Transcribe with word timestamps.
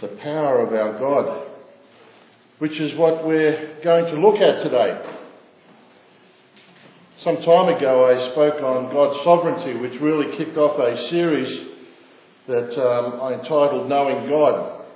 the 0.00 0.08
power 0.08 0.60
of 0.60 0.72
our 0.72 0.98
God, 0.98 1.46
which 2.58 2.78
is 2.80 2.96
what 2.98 3.26
we're 3.26 3.78
going 3.82 4.06
to 4.06 4.20
look 4.20 4.40
at 4.40 4.62
today. 4.62 5.16
Some 7.22 7.36
time 7.42 7.68
ago, 7.76 8.06
I 8.06 8.32
spoke 8.32 8.62
on 8.62 8.92
God's 8.94 9.22
sovereignty, 9.24 9.74
which 9.78 10.00
really 10.00 10.36
kicked 10.38 10.56
off 10.56 10.78
a 10.78 11.08
series 11.10 11.68
that 12.48 12.82
um, 12.82 13.20
I 13.20 13.34
entitled 13.34 13.88
Knowing 13.90 14.30
God. 14.30 14.86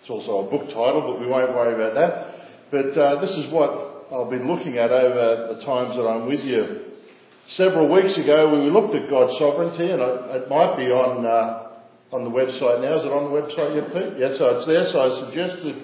It's 0.00 0.10
also 0.10 0.46
a 0.46 0.50
book 0.50 0.68
title, 0.68 1.02
but 1.02 1.20
we 1.20 1.28
won't 1.28 1.54
worry 1.54 1.74
about 1.74 1.94
that. 1.94 2.70
But 2.70 2.98
uh, 2.98 3.20
this 3.20 3.30
is 3.30 3.50
what 3.52 4.08
I've 4.12 4.30
been 4.30 4.48
looking 4.48 4.76
at 4.76 4.90
over 4.90 5.54
the 5.54 5.64
times 5.64 5.96
that 5.96 6.02
I'm 6.02 6.26
with 6.26 6.40
you. 6.40 6.80
Several 7.50 7.88
weeks 7.88 8.16
ago, 8.16 8.50
we 8.50 8.70
looked 8.70 8.94
at 8.96 9.08
God's 9.08 9.38
sovereignty, 9.38 9.88
and 9.88 10.02
it 10.02 10.50
might 10.50 10.76
be 10.76 10.84
on 10.84 11.24
uh, 11.24 11.63
on 12.14 12.22
the 12.22 12.30
website 12.30 12.80
now. 12.80 12.94
Is 12.94 13.04
it 13.04 13.10
on 13.10 13.26
the 13.26 13.34
website 13.34 13.74
yet, 13.74 13.92
Pete? 13.92 14.20
Yes, 14.20 14.38
so 14.38 14.46
it's 14.56 14.66
there. 14.66 14.86
So 14.86 15.02
I 15.02 15.26
suggest 15.26 15.64
that 15.64 15.76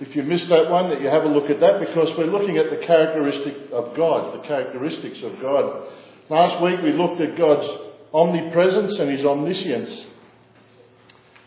if 0.00 0.14
you 0.14 0.22
missed 0.22 0.50
that 0.50 0.70
one, 0.70 0.90
that 0.90 1.00
you 1.00 1.08
have 1.08 1.24
a 1.24 1.28
look 1.28 1.48
at 1.48 1.58
that 1.60 1.80
because 1.80 2.12
we're 2.18 2.30
looking 2.30 2.58
at 2.58 2.68
the 2.68 2.84
characteristic 2.84 3.72
of 3.72 3.96
God, 3.96 4.34
the 4.34 4.46
characteristics 4.46 5.22
of 5.22 5.40
God. 5.40 5.88
Last 6.28 6.62
week 6.62 6.82
we 6.82 6.92
looked 6.92 7.20
at 7.22 7.38
God's 7.38 7.66
omnipresence 8.12 8.98
and 8.98 9.10
his 9.10 9.24
omniscience. 9.24 10.04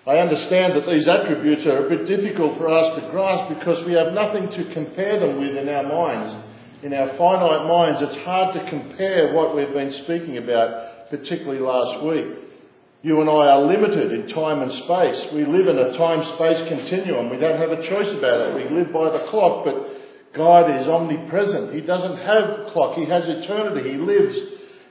I 0.07 0.17
understand 0.17 0.73
that 0.73 0.87
these 0.87 1.07
attributes 1.07 1.67
are 1.67 1.85
a 1.85 1.89
bit 1.89 2.07
difficult 2.07 2.57
for 2.57 2.69
us 2.69 2.99
to 2.99 3.11
grasp 3.11 3.53
because 3.53 3.85
we 3.85 3.93
have 3.93 4.13
nothing 4.13 4.49
to 4.49 4.73
compare 4.73 5.19
them 5.19 5.39
with 5.39 5.55
in 5.55 5.69
our 5.69 5.83
minds. 5.83 6.43
In 6.81 6.93
our 6.93 7.09
finite 7.17 7.67
minds, 7.67 8.01
it's 8.01 8.23
hard 8.23 8.55
to 8.55 8.69
compare 8.69 9.33
what 9.33 9.55
we've 9.55 9.73
been 9.73 9.93
speaking 10.05 10.37
about, 10.37 11.09
particularly 11.09 11.59
last 11.59 12.03
week. 12.03 12.46
You 13.07 13.21
and 13.21 13.29
I 13.29 13.47
are 13.47 13.61
limited 13.61 14.11
in 14.11 14.27
time 14.35 14.61
and 14.61 14.83
space. 14.83 15.31
We 15.31 15.45
live 15.45 15.69
in 15.69 15.77
a 15.77 15.97
time 15.97 16.25
space 16.35 16.67
continuum. 16.67 17.29
We 17.29 17.37
don't 17.37 17.57
have 17.57 17.71
a 17.71 17.87
choice 17.87 18.13
about 18.13 18.49
it. 18.49 18.55
We 18.69 18.77
live 18.77 18.91
by 18.91 19.11
the 19.11 19.29
clock, 19.29 19.63
but 19.63 20.35
God 20.35 20.69
is 20.81 20.89
omnipresent. 20.89 21.73
He 21.73 21.79
doesn't 21.79 22.17
have 22.17 22.67
clock. 22.73 22.97
He 22.97 23.05
has 23.05 23.23
eternity. 23.25 23.91
He 23.91 23.97
lives 23.97 24.37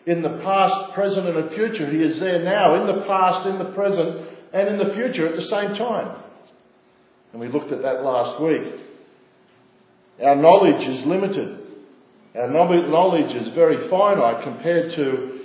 in 0.06 0.22
the 0.22 0.40
past, 0.42 0.94
present, 0.94 1.28
and 1.28 1.44
the 1.44 1.54
future. 1.54 1.90
He 1.90 2.02
is 2.02 2.18
there 2.18 2.42
now, 2.42 2.80
in 2.80 2.86
the 2.86 3.04
past, 3.04 3.46
in 3.48 3.58
the 3.58 3.72
present, 3.72 4.26
and 4.54 4.68
in 4.68 4.78
the 4.78 4.94
future 4.94 5.28
at 5.28 5.36
the 5.36 5.48
same 5.50 5.74
time. 5.76 6.16
And 7.32 7.40
we 7.42 7.48
looked 7.48 7.70
at 7.70 7.82
that 7.82 8.02
last 8.02 8.40
week. 8.40 8.80
Our 10.24 10.36
knowledge 10.36 10.88
is 10.88 11.04
limited. 11.04 11.58
Our 12.34 12.48
knowledge 12.48 13.36
is 13.36 13.54
very 13.54 13.90
finite 13.90 14.42
compared 14.42 14.94
to 14.94 15.35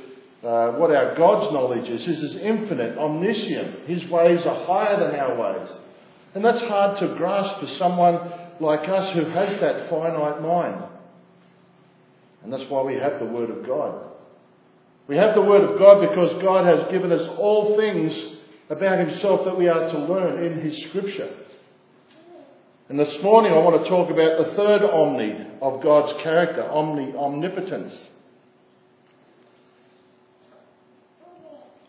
uh, 0.44 0.72
what 0.72 0.90
our 0.90 1.16
God's 1.16 1.54
knowledge 1.54 1.88
is. 1.88 2.04
His 2.04 2.20
is 2.20 2.36
infinite, 2.36 2.98
omniscient. 2.98 3.88
His 3.88 4.04
ways 4.10 4.46
are 4.46 4.66
higher 4.66 5.00
than 5.00 5.20
our 5.20 5.38
ways. 5.38 5.70
And 6.34 6.44
that's 6.44 6.62
hard 6.62 6.98
to 7.00 7.16
grasp 7.16 7.60
for 7.60 7.68
someone 7.78 8.32
like 8.60 8.88
us 8.88 9.14
who 9.14 9.26
has 9.26 9.60
that 9.62 9.90
finite 9.90 10.42
mind. 10.42 10.84
And 12.44 12.52
that's 12.52 12.70
why 12.70 12.82
we 12.82 12.96
have 12.96 13.20
the 13.20 13.26
Word 13.26 13.50
of 13.50 13.66
God. 13.68 14.06
We 15.08 15.18
have 15.18 15.36
the 15.36 15.42
Word 15.42 15.62
of 15.62 15.78
God 15.78 16.10
because 16.10 16.42
God 16.42 16.66
has 16.66 16.90
given 16.92 17.12
us 17.12 17.28
all 17.38 17.78
things 17.78 18.12
about 18.70 19.00
Himself 19.00 19.46
that 19.46 19.58
we 19.58 19.68
are 19.68 19.92
to 19.92 20.00
learn 20.00 20.44
in 20.44 20.62
His 20.62 20.90
Scripture. 20.90 21.36
And 22.90 23.00
this 23.00 23.22
morning 23.22 23.52
I 23.52 23.58
want 23.58 23.84
to 23.84 23.90
talk 23.90 24.10
about 24.10 24.38
the 24.38 24.56
third 24.56 24.84
omni 24.84 25.48
of 25.62 25.84
God's 25.84 26.22
character, 26.24 26.70
omni, 26.70 27.14
omnipotence. 27.16 28.08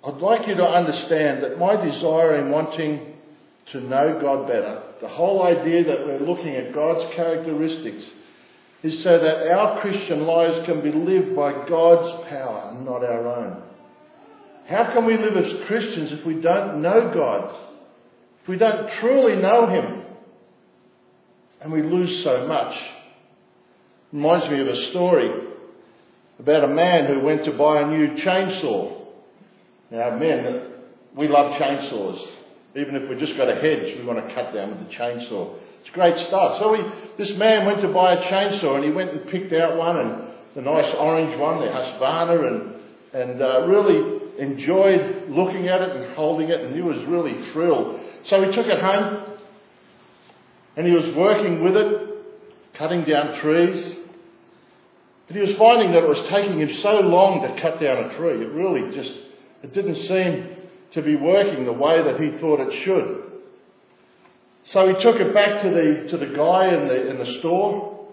I'd 0.04 0.16
like 0.16 0.48
you 0.48 0.56
to 0.56 0.64
understand 0.64 1.44
that 1.44 1.58
my 1.58 1.76
desire 1.76 2.40
in 2.40 2.50
wanting 2.50 3.14
to 3.70 3.80
know 3.80 4.18
God 4.20 4.48
better, 4.48 4.82
the 5.00 5.08
whole 5.08 5.44
idea 5.44 5.84
that 5.84 6.04
we're 6.04 6.18
looking 6.18 6.56
at 6.56 6.74
God's 6.74 7.14
characteristics, 7.14 8.04
is 8.82 9.00
so 9.04 9.18
that 9.18 9.48
our 9.48 9.80
Christian 9.80 10.26
lives 10.26 10.66
can 10.66 10.82
be 10.82 10.90
lived 10.90 11.36
by 11.36 11.52
God's 11.68 12.28
power 12.28 12.70
and 12.70 12.84
not 12.84 13.04
our 13.04 13.28
own. 13.28 13.62
How 14.66 14.92
can 14.92 15.04
we 15.04 15.16
live 15.16 15.36
as 15.36 15.66
Christians 15.68 16.10
if 16.12 16.26
we 16.26 16.34
don't 16.34 16.82
know 16.82 17.12
God? 17.14 17.54
If 18.42 18.48
we 18.48 18.56
don't 18.56 18.90
truly 18.94 19.36
know 19.36 19.68
Him? 19.68 20.02
And 21.60 21.72
we 21.72 21.82
lose 21.82 22.24
so 22.24 22.48
much. 22.48 22.76
Reminds 24.12 24.50
me 24.50 24.60
of 24.60 24.66
a 24.66 24.90
story 24.90 25.30
about 26.40 26.64
a 26.64 26.68
man 26.68 27.06
who 27.06 27.20
went 27.20 27.44
to 27.44 27.52
buy 27.52 27.82
a 27.82 27.86
new 27.86 28.16
chainsaw 28.16 29.01
now, 29.92 30.16
men, 30.16 30.72
we 31.14 31.28
love 31.28 31.52
chainsaws. 31.60 32.26
Even 32.74 32.96
if 32.96 33.10
we've 33.10 33.18
just 33.18 33.36
got 33.36 33.50
a 33.50 33.56
hedge, 33.56 33.98
we 33.98 34.04
want 34.04 34.26
to 34.26 34.34
cut 34.34 34.54
down 34.54 34.70
with 34.70 34.88
the 34.88 34.94
chainsaw. 34.94 35.54
It's 35.82 35.90
great 35.90 36.18
stuff. 36.18 36.58
So 36.58 36.72
we, 36.72 36.78
this 37.18 37.36
man 37.36 37.66
went 37.66 37.82
to 37.82 37.88
buy 37.88 38.14
a 38.14 38.22
chainsaw 38.22 38.76
and 38.76 38.84
he 38.84 38.90
went 38.90 39.10
and 39.10 39.28
picked 39.28 39.52
out 39.52 39.76
one 39.76 39.98
and 39.98 40.28
the 40.54 40.62
nice 40.62 40.94
orange 40.98 41.38
one, 41.38 41.60
the 41.60 41.66
Husqvarna, 41.66 42.46
and, 42.46 42.74
and 43.12 43.42
uh, 43.42 43.66
really 43.66 44.22
enjoyed 44.38 45.28
looking 45.28 45.68
at 45.68 45.82
it 45.82 45.94
and 45.94 46.14
holding 46.14 46.48
it 46.48 46.62
and 46.62 46.74
he 46.74 46.80
was 46.80 47.04
really 47.04 47.52
thrilled. 47.52 48.00
So 48.24 48.42
he 48.42 48.50
took 48.50 48.68
it 48.68 48.80
home 48.80 49.38
and 50.74 50.86
he 50.86 50.94
was 50.94 51.14
working 51.14 51.62
with 51.62 51.76
it, 51.76 52.08
cutting 52.72 53.04
down 53.04 53.38
trees. 53.40 53.94
But 55.26 55.36
he 55.36 55.42
was 55.42 55.54
finding 55.58 55.92
that 55.92 56.02
it 56.02 56.08
was 56.08 56.26
taking 56.30 56.60
him 56.60 56.72
so 56.80 57.00
long 57.00 57.42
to 57.42 57.60
cut 57.60 57.78
down 57.78 58.04
a 58.04 58.16
tree. 58.16 58.42
It 58.42 58.52
really 58.52 58.96
just 58.96 59.12
it 59.62 59.72
didn't 59.72 59.96
seem 60.06 60.56
to 60.92 61.02
be 61.02 61.16
working 61.16 61.64
the 61.64 61.72
way 61.72 62.02
that 62.02 62.20
he 62.20 62.38
thought 62.38 62.60
it 62.60 62.84
should. 62.84 63.22
So 64.64 64.88
he 64.88 65.02
took 65.02 65.16
it 65.16 65.34
back 65.34 65.62
to 65.62 65.70
the, 65.70 66.08
to 66.10 66.16
the 66.18 66.34
guy 66.34 66.74
in 66.74 66.88
the, 66.88 67.10
in 67.10 67.18
the 67.18 67.38
store, 67.40 68.12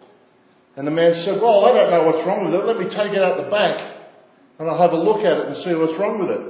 and 0.76 0.88
the 0.88 0.92
man 0.92 1.14
said, 1.16 1.42
Well, 1.42 1.66
I 1.66 1.74
don't 1.74 1.92
know 1.92 2.04
what's 2.04 2.26
wrong 2.26 2.46
with 2.46 2.54
it. 2.54 2.66
Let 2.66 2.80
me 2.80 2.86
take 2.86 3.14
it 3.14 3.22
out 3.22 3.38
the 3.38 3.50
back, 3.50 3.98
and 4.58 4.70
I'll 4.70 4.78
have 4.78 4.94
a 4.94 4.98
look 4.98 5.20
at 5.20 5.34
it 5.34 5.46
and 5.48 5.58
see 5.58 5.74
what's 5.76 6.00
wrong 6.00 6.20
with 6.20 6.32
it. 6.32 6.42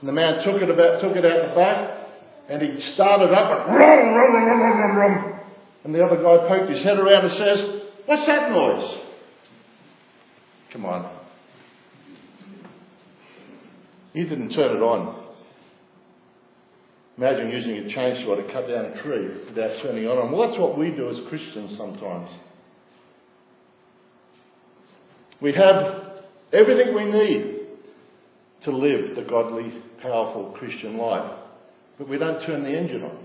And 0.00 0.08
the 0.08 0.12
man 0.12 0.42
took 0.44 0.62
it, 0.62 0.70
about, 0.70 1.00
took 1.00 1.16
it 1.16 1.24
out 1.24 1.50
the 1.50 1.54
back, 1.54 2.08
and 2.48 2.62
he 2.62 2.80
started 2.92 3.32
up 3.32 3.68
and 3.68 3.76
rum, 3.76 4.14
rum, 4.14 4.34
rum, 4.34 4.60
rum, 4.60 4.78
rum, 4.78 4.96
rum. 4.96 5.40
And 5.84 5.94
the 5.94 6.04
other 6.04 6.16
guy 6.16 6.48
poked 6.48 6.70
his 6.70 6.82
head 6.82 6.98
around 6.98 7.26
and 7.26 7.34
says, 7.34 7.82
What's 8.06 8.26
that 8.26 8.50
noise? 8.50 8.98
Come 10.70 10.86
on. 10.86 11.21
He 14.12 14.24
didn't 14.24 14.50
turn 14.50 14.76
it 14.76 14.80
on. 14.80 15.22
Imagine 17.16 17.50
using 17.50 17.76
a 17.76 17.94
chainsaw 17.94 18.36
to 18.36 18.52
cut 18.52 18.68
down 18.68 18.86
a 18.86 19.02
tree 19.02 19.28
without 19.46 19.82
turning 19.82 20.04
it 20.04 20.08
on. 20.08 20.32
Well, 20.32 20.48
that's 20.48 20.60
what 20.60 20.78
we 20.78 20.90
do 20.90 21.10
as 21.10 21.28
Christians 21.28 21.76
sometimes. 21.76 22.30
We 25.40 25.52
have 25.52 26.04
everything 26.52 26.94
we 26.94 27.04
need 27.04 27.60
to 28.62 28.70
live 28.70 29.16
the 29.16 29.22
godly, 29.22 29.72
powerful 30.00 30.54
Christian 30.58 30.96
life, 30.96 31.32
but 31.98 32.08
we 32.08 32.16
don't 32.16 32.44
turn 32.46 32.62
the 32.62 32.76
engine 32.76 33.02
on. 33.02 33.18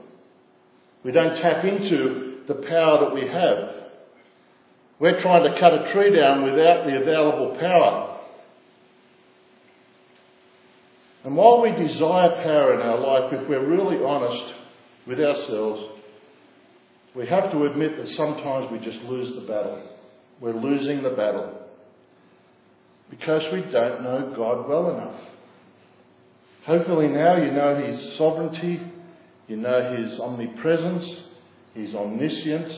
We 1.03 1.11
don't 1.11 1.37
tap 1.37 1.63
into 1.63 2.39
the 2.47 2.55
power 2.55 3.05
that 3.05 3.13
we 3.13 3.27
have. 3.27 3.69
We're 4.99 5.21
trying 5.21 5.43
to 5.43 5.59
cut 5.59 5.73
a 5.73 5.93
tree 5.93 6.15
down 6.15 6.43
without 6.43 6.85
the 6.85 6.99
available 7.01 7.55
power. 7.59 8.06
And 11.27 11.35
while 11.35 11.61
we 11.61 11.71
desire 11.71 12.41
power 12.41 12.73
in 12.73 12.79
our 12.79 12.99
life, 12.99 13.33
if 13.33 13.49
we're 13.49 13.67
really 13.67 14.01
honest 14.01 14.53
with 15.05 15.19
ourselves, 15.19 15.83
we 17.13 17.27
have 17.27 17.51
to 17.51 17.65
admit 17.65 17.97
that 17.97 18.07
sometimes 18.15 18.71
we 18.71 18.79
just 18.79 19.03
lose 19.03 19.35
the 19.35 19.41
battle. 19.41 19.89
We're 20.39 20.53
losing 20.53 21.03
the 21.03 21.09
battle 21.09 21.53
because 23.09 23.43
we 23.51 23.59
don't 23.59 24.03
know 24.03 24.33
God 24.37 24.69
well 24.69 24.89
enough. 24.91 25.19
Hopefully 26.63 27.09
now 27.09 27.35
you 27.35 27.51
know 27.51 27.75
His 27.75 28.17
sovereignty, 28.17 28.79
you 29.49 29.57
know 29.57 29.97
His 29.97 30.17
omnipresence, 30.21 31.13
His 31.73 31.93
omniscience, 31.93 32.71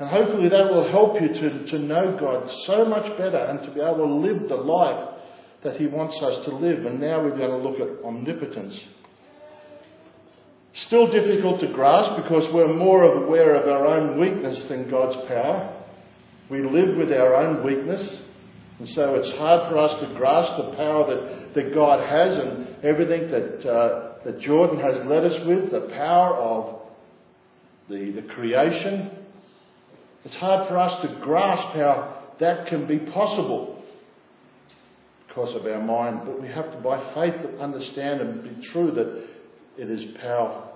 and 0.00 0.08
hopefully 0.08 0.48
that 0.48 0.64
will 0.64 0.90
help 0.90 1.20
you 1.20 1.28
to, 1.28 1.66
to 1.66 1.78
know 1.78 2.16
God 2.18 2.50
so 2.66 2.84
much 2.86 3.16
better 3.16 3.38
and 3.38 3.62
to 3.62 3.70
be 3.70 3.80
able 3.80 3.98
to 3.98 4.14
live 4.14 4.48
the 4.48 4.56
life 4.56 5.17
that 5.62 5.76
He 5.76 5.86
wants 5.86 6.16
us 6.22 6.44
to 6.46 6.54
live. 6.54 6.86
And 6.86 7.00
now 7.00 7.22
we're 7.22 7.36
going 7.36 7.50
to 7.50 7.68
look 7.68 7.80
at 7.80 8.04
omnipotence. 8.04 8.78
Still 10.74 11.10
difficult 11.10 11.60
to 11.60 11.68
grasp 11.68 12.22
because 12.22 12.52
we're 12.52 12.72
more 12.72 13.02
aware 13.02 13.54
of 13.54 13.68
our 13.68 13.86
own 13.86 14.20
weakness 14.20 14.64
than 14.66 14.88
God's 14.88 15.16
power. 15.26 15.74
We 16.48 16.62
live 16.62 16.96
with 16.96 17.12
our 17.12 17.34
own 17.34 17.64
weakness. 17.64 18.20
And 18.78 18.88
so 18.90 19.16
it's 19.16 19.36
hard 19.36 19.70
for 19.70 19.78
us 19.78 20.00
to 20.00 20.14
grasp 20.14 20.56
the 20.56 20.76
power 20.76 21.14
that, 21.14 21.54
that 21.54 21.74
God 21.74 22.08
has 22.08 22.34
and 22.36 22.84
everything 22.84 23.28
that, 23.30 23.68
uh, 23.68 24.12
that 24.24 24.40
Jordan 24.40 24.78
has 24.78 25.04
led 25.06 25.24
us 25.24 25.44
with, 25.46 25.72
the 25.72 25.92
power 25.92 26.36
of 26.36 26.80
the, 27.88 28.12
the 28.12 28.22
creation. 28.22 29.10
It's 30.24 30.36
hard 30.36 30.68
for 30.68 30.78
us 30.78 31.02
to 31.02 31.20
grasp 31.22 31.74
how 31.74 32.22
that 32.38 32.68
can 32.68 32.86
be 32.86 32.98
possible 32.98 33.77
because 35.38 35.54
of 35.54 35.66
our 35.66 35.80
mind, 35.80 36.22
but 36.24 36.40
we 36.40 36.48
have 36.48 36.70
to, 36.72 36.78
by 36.78 37.14
faith, 37.14 37.34
understand 37.60 38.20
and 38.20 38.42
be 38.42 38.68
true 38.72 38.90
that 38.90 39.24
it 39.80 39.88
is 39.88 40.16
power. 40.20 40.68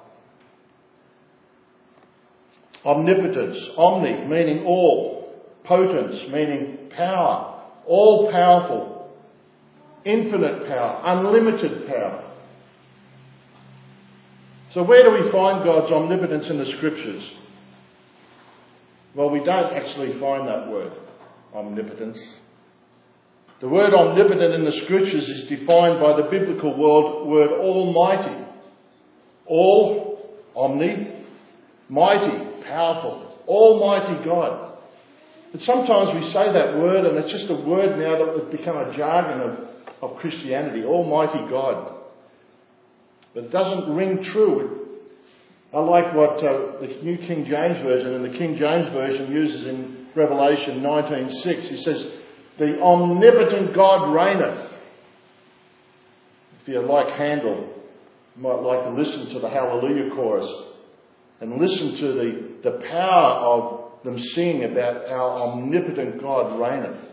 Omnipotence, 2.85 3.59
omni, 3.77 4.25
meaning 4.27 4.65
all. 4.65 5.35
Potence, 5.65 6.31
meaning 6.31 6.91
power. 6.97 7.61
All 7.87 8.31
powerful. 8.31 9.11
Infinite 10.05 10.69
power. 10.69 11.03
Unlimited 11.07 11.89
power. 11.89 12.33
So, 14.75 14.85
where 14.85 15.03
do 15.03 15.25
we 15.25 15.31
find 15.33 15.65
God's 15.65 15.93
omnipotence 15.93 16.49
in 16.49 16.59
the 16.59 16.73
scriptures? 16.77 17.23
Well, 19.15 19.29
we 19.29 19.41
don't 19.41 19.75
actually 19.75 20.19
find 20.21 20.47
that 20.47 20.69
word, 20.71 20.93
omnipotence. 21.53 22.19
The 23.63 23.69
word 23.69 23.95
omnipotent 23.95 24.55
in 24.55 24.65
the 24.65 24.81
scriptures 24.83 25.29
is 25.29 25.49
defined 25.49 26.01
by 26.01 26.17
the 26.17 26.25
biblical 26.29 26.77
word, 26.77 27.27
word 27.29 27.53
almighty. 27.53 28.45
All, 29.47 30.29
omni, 30.57 31.15
mighty, 31.89 32.63
powerful, 32.65 33.39
almighty 33.47 34.25
God. 34.25 34.79
But 35.53 35.61
sometimes 35.63 36.13
we 36.21 36.29
say 36.33 36.53
that 36.53 36.77
word 36.77 37.07
and 37.07 37.17
it's 37.19 37.31
just 37.31 37.49
a 37.51 37.55
word 37.55 38.01
now 38.01 38.25
that 38.25 38.43
has 38.43 38.51
become 38.51 38.77
a 38.77 38.97
jargon 38.97 39.41
of, 39.41 40.11
of 40.11 40.19
Christianity, 40.19 40.83
almighty 40.85 41.49
God. 41.49 42.01
But 43.33 43.45
it 43.45 43.53
doesn't 43.53 43.95
ring 43.95 44.25
true. 44.25 44.89
I 45.73 45.79
like 45.79 46.13
what 46.15 46.45
uh, 46.45 46.81
the 46.81 46.99
New 47.05 47.17
King 47.19 47.45
James 47.45 47.81
Version 47.81 48.13
and 48.13 48.25
the 48.25 48.37
King 48.37 48.57
James 48.57 48.93
Version 48.93 49.31
uses 49.31 49.69
in 49.69 50.09
Revelation 50.17 50.81
19.6. 50.81 51.61
He 51.69 51.77
says, 51.77 52.07
The 52.59 52.81
omnipotent 52.81 53.75
God 53.75 54.15
reigneth. 54.15 54.73
If 56.63 56.69
you 56.69 56.81
like 56.81 57.09
Handel, 57.17 57.69
you 58.37 58.43
might 58.43 58.61
like 58.61 58.85
to 58.85 58.91
listen 58.91 59.35
to 59.35 59.41
the 59.41 59.49
Hallelujah 59.49 60.15
chorus 60.15 60.49
and 61.41 61.61
listen 61.61 61.97
to 61.97 62.13
the, 62.13 62.71
the 62.71 62.79
power 62.89 63.33
of 63.41 64.05
them 64.05 64.19
singing 64.35 64.65
about 64.65 65.09
our 65.09 65.49
omnipotent 65.49 66.21
God 66.21 66.59
reigneth. 66.61 67.13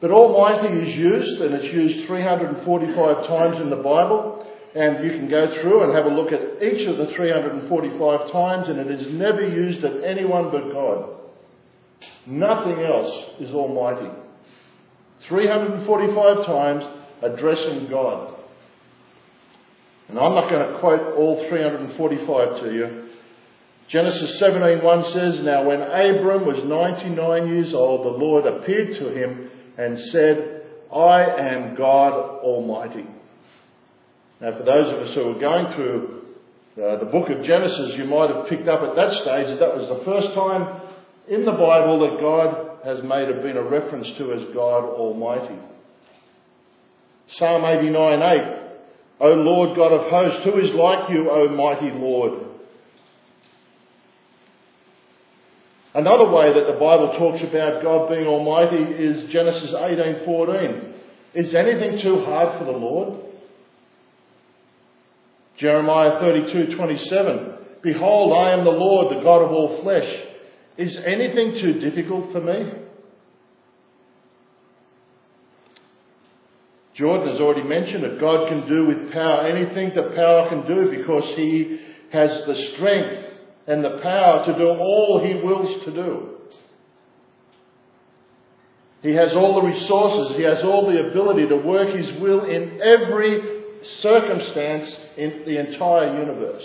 But 0.00 0.12
Almighty 0.12 0.90
is 0.90 0.96
used, 0.96 1.42
and 1.42 1.54
it's 1.54 1.74
used 1.74 2.06
345 2.06 3.26
times 3.26 3.60
in 3.60 3.70
the 3.70 3.76
Bible. 3.76 4.46
And 4.74 5.04
you 5.04 5.10
can 5.18 5.28
go 5.28 5.60
through 5.60 5.82
and 5.82 5.94
have 5.94 6.06
a 6.06 6.14
look 6.14 6.32
at 6.32 6.62
each 6.62 6.86
of 6.86 6.96
the 6.96 7.12
345 7.14 8.32
times, 8.32 8.68
and 8.68 8.78
it 8.78 8.90
is 8.90 9.08
never 9.08 9.46
used 9.46 9.84
of 9.84 10.02
anyone 10.02 10.50
but 10.50 10.72
God. 10.72 11.19
Nothing 12.26 12.80
else 12.80 13.30
is 13.40 13.52
Almighty. 13.52 14.10
345 15.28 16.46
times 16.46 16.84
addressing 17.22 17.88
God. 17.88 18.36
And 20.08 20.18
I'm 20.18 20.34
not 20.34 20.50
going 20.50 20.72
to 20.72 20.78
quote 20.80 21.16
all 21.16 21.46
345 21.48 22.60
to 22.60 22.72
you. 22.72 23.08
Genesis 23.88 24.40
17:1 24.40 25.12
says, 25.12 25.40
Now 25.40 25.64
when 25.64 25.82
Abram 25.82 26.46
was 26.46 26.62
99 26.64 27.48
years 27.48 27.74
old, 27.74 28.04
the 28.04 28.10
Lord 28.10 28.46
appeared 28.46 28.94
to 28.98 29.08
him 29.10 29.50
and 29.76 29.98
said, 30.10 30.62
I 30.92 31.22
am 31.24 31.74
God 31.76 32.12
Almighty. 32.42 33.06
Now, 34.40 34.56
for 34.56 34.64
those 34.64 34.92
of 34.92 35.00
us 35.00 35.14
who 35.14 35.36
are 35.36 35.40
going 35.40 35.74
through 35.74 36.22
uh, 36.82 36.96
the 36.96 37.04
book 37.04 37.28
of 37.28 37.44
Genesis, 37.44 37.96
you 37.96 38.04
might 38.04 38.30
have 38.30 38.48
picked 38.48 38.68
up 38.68 38.80
at 38.80 38.96
that 38.96 39.12
stage 39.12 39.48
that 39.48 39.60
that 39.60 39.76
was 39.76 39.88
the 39.88 40.04
first 40.04 40.34
time 40.34 40.79
in 41.28 41.44
the 41.44 41.52
Bible 41.52 42.00
that 42.00 42.20
God 42.20 42.70
has 42.84 43.02
made 43.02 43.28
a, 43.28 43.42
been 43.42 43.56
a 43.56 43.62
reference 43.62 44.06
to 44.18 44.32
as 44.32 44.54
God 44.54 44.84
Almighty. 44.84 45.58
Psalm 47.28 47.62
89:8, 47.62 48.68
O 49.20 49.28
Lord 49.34 49.76
God 49.76 49.92
of 49.92 50.10
hosts, 50.10 50.44
who 50.44 50.58
is 50.58 50.74
like 50.74 51.10
you, 51.10 51.30
O 51.30 51.48
mighty 51.48 51.90
Lord? 51.90 52.46
Another 55.94 56.30
way 56.30 56.52
that 56.52 56.66
the 56.66 56.78
Bible 56.78 57.14
talks 57.18 57.42
about 57.42 57.82
God 57.82 58.08
being 58.08 58.26
Almighty 58.26 58.82
is 58.82 59.30
Genesis 59.32 59.72
18:14. 59.72 60.94
Is 61.34 61.54
anything 61.54 62.00
too 62.00 62.24
hard 62.24 62.58
for 62.58 62.64
the 62.64 62.78
Lord? 62.78 63.18
Jeremiah 65.58 66.20
32:27. 66.20 67.82
Behold, 67.82 68.32
I 68.32 68.50
am 68.50 68.64
the 68.64 68.70
Lord, 68.70 69.16
the 69.16 69.22
God 69.22 69.42
of 69.42 69.52
all 69.52 69.82
flesh. 69.82 70.29
Is 70.80 70.96
anything 71.04 71.60
too 71.60 71.78
difficult 71.78 72.32
for 72.32 72.40
me? 72.40 72.72
Jordan 76.94 77.28
has 77.28 77.38
already 77.38 77.68
mentioned 77.68 78.02
that 78.02 78.18
God 78.18 78.48
can 78.48 78.66
do 78.66 78.86
with 78.86 79.12
power 79.12 79.46
anything 79.46 79.92
that 79.94 80.14
power 80.14 80.48
can 80.48 80.66
do 80.66 80.90
because 80.90 81.36
he 81.36 81.80
has 82.12 82.30
the 82.46 82.72
strength 82.72 83.26
and 83.66 83.84
the 83.84 83.98
power 83.98 84.46
to 84.46 84.56
do 84.56 84.68
all 84.70 85.22
he 85.22 85.34
wills 85.34 85.84
to 85.84 85.90
do. 85.92 86.36
He 89.02 89.12
has 89.12 89.32
all 89.32 89.60
the 89.60 89.66
resources, 89.66 90.34
he 90.38 90.44
has 90.44 90.64
all 90.64 90.86
the 90.86 91.10
ability 91.10 91.46
to 91.48 91.56
work 91.56 91.94
his 91.94 92.18
will 92.22 92.46
in 92.46 92.80
every 92.82 93.64
circumstance 93.98 94.96
in 95.18 95.42
the 95.44 95.58
entire 95.58 96.18
universe. 96.18 96.64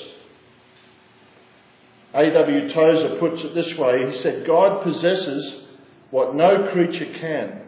A.W. 2.16 2.74
Tozer 2.74 3.18
puts 3.20 3.44
it 3.44 3.54
this 3.54 3.78
way 3.78 4.12
he 4.12 4.18
said, 4.20 4.48
God 4.48 4.84
possesses 4.84 5.64
what 6.12 6.34
no 6.34 6.72
creature 6.72 7.14
can 7.20 7.62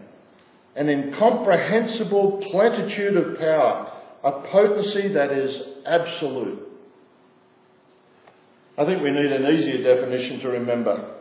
an 0.78 0.90
incomprehensible 0.90 2.46
plenitude 2.52 3.18
of 3.18 3.40
power, 3.40 3.92
a 4.24 4.32
potency 4.52 5.08
that 5.14 5.32
is 5.32 5.60
absolute. 5.88 6.60
I 8.78 8.86
think 8.86 9.02
we 9.02 9.10
need 9.10 9.32
an 9.32 9.44
easier 9.48 9.82
definition 9.84 10.40
to 10.42 10.50
remember. 10.50 11.16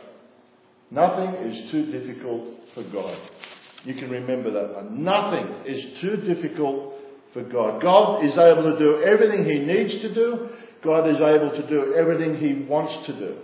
Nothing 0.91 1.33
is 1.49 1.71
too 1.71 1.87
difficult 1.87 2.45
for 2.75 2.83
God. 2.83 3.17
You 3.83 3.95
can 3.95 4.11
remember 4.11 4.51
that 4.51 4.75
one. 4.75 5.03
Nothing 5.03 5.47
is 5.65 5.99
too 6.01 6.17
difficult 6.17 6.93
for 7.33 7.41
God. 7.41 7.81
God 7.81 8.23
is 8.23 8.37
able 8.37 8.63
to 8.63 8.77
do 8.77 9.01
everything 9.01 9.43
He 9.43 9.59
needs 9.59 9.93
to 10.03 10.13
do. 10.13 10.49
God 10.83 11.09
is 11.09 11.17
able 11.17 11.51
to 11.51 11.67
do 11.67 11.93
everything 11.95 12.37
He 12.37 12.53
wants 12.65 13.05
to 13.07 13.13
do. 13.13 13.37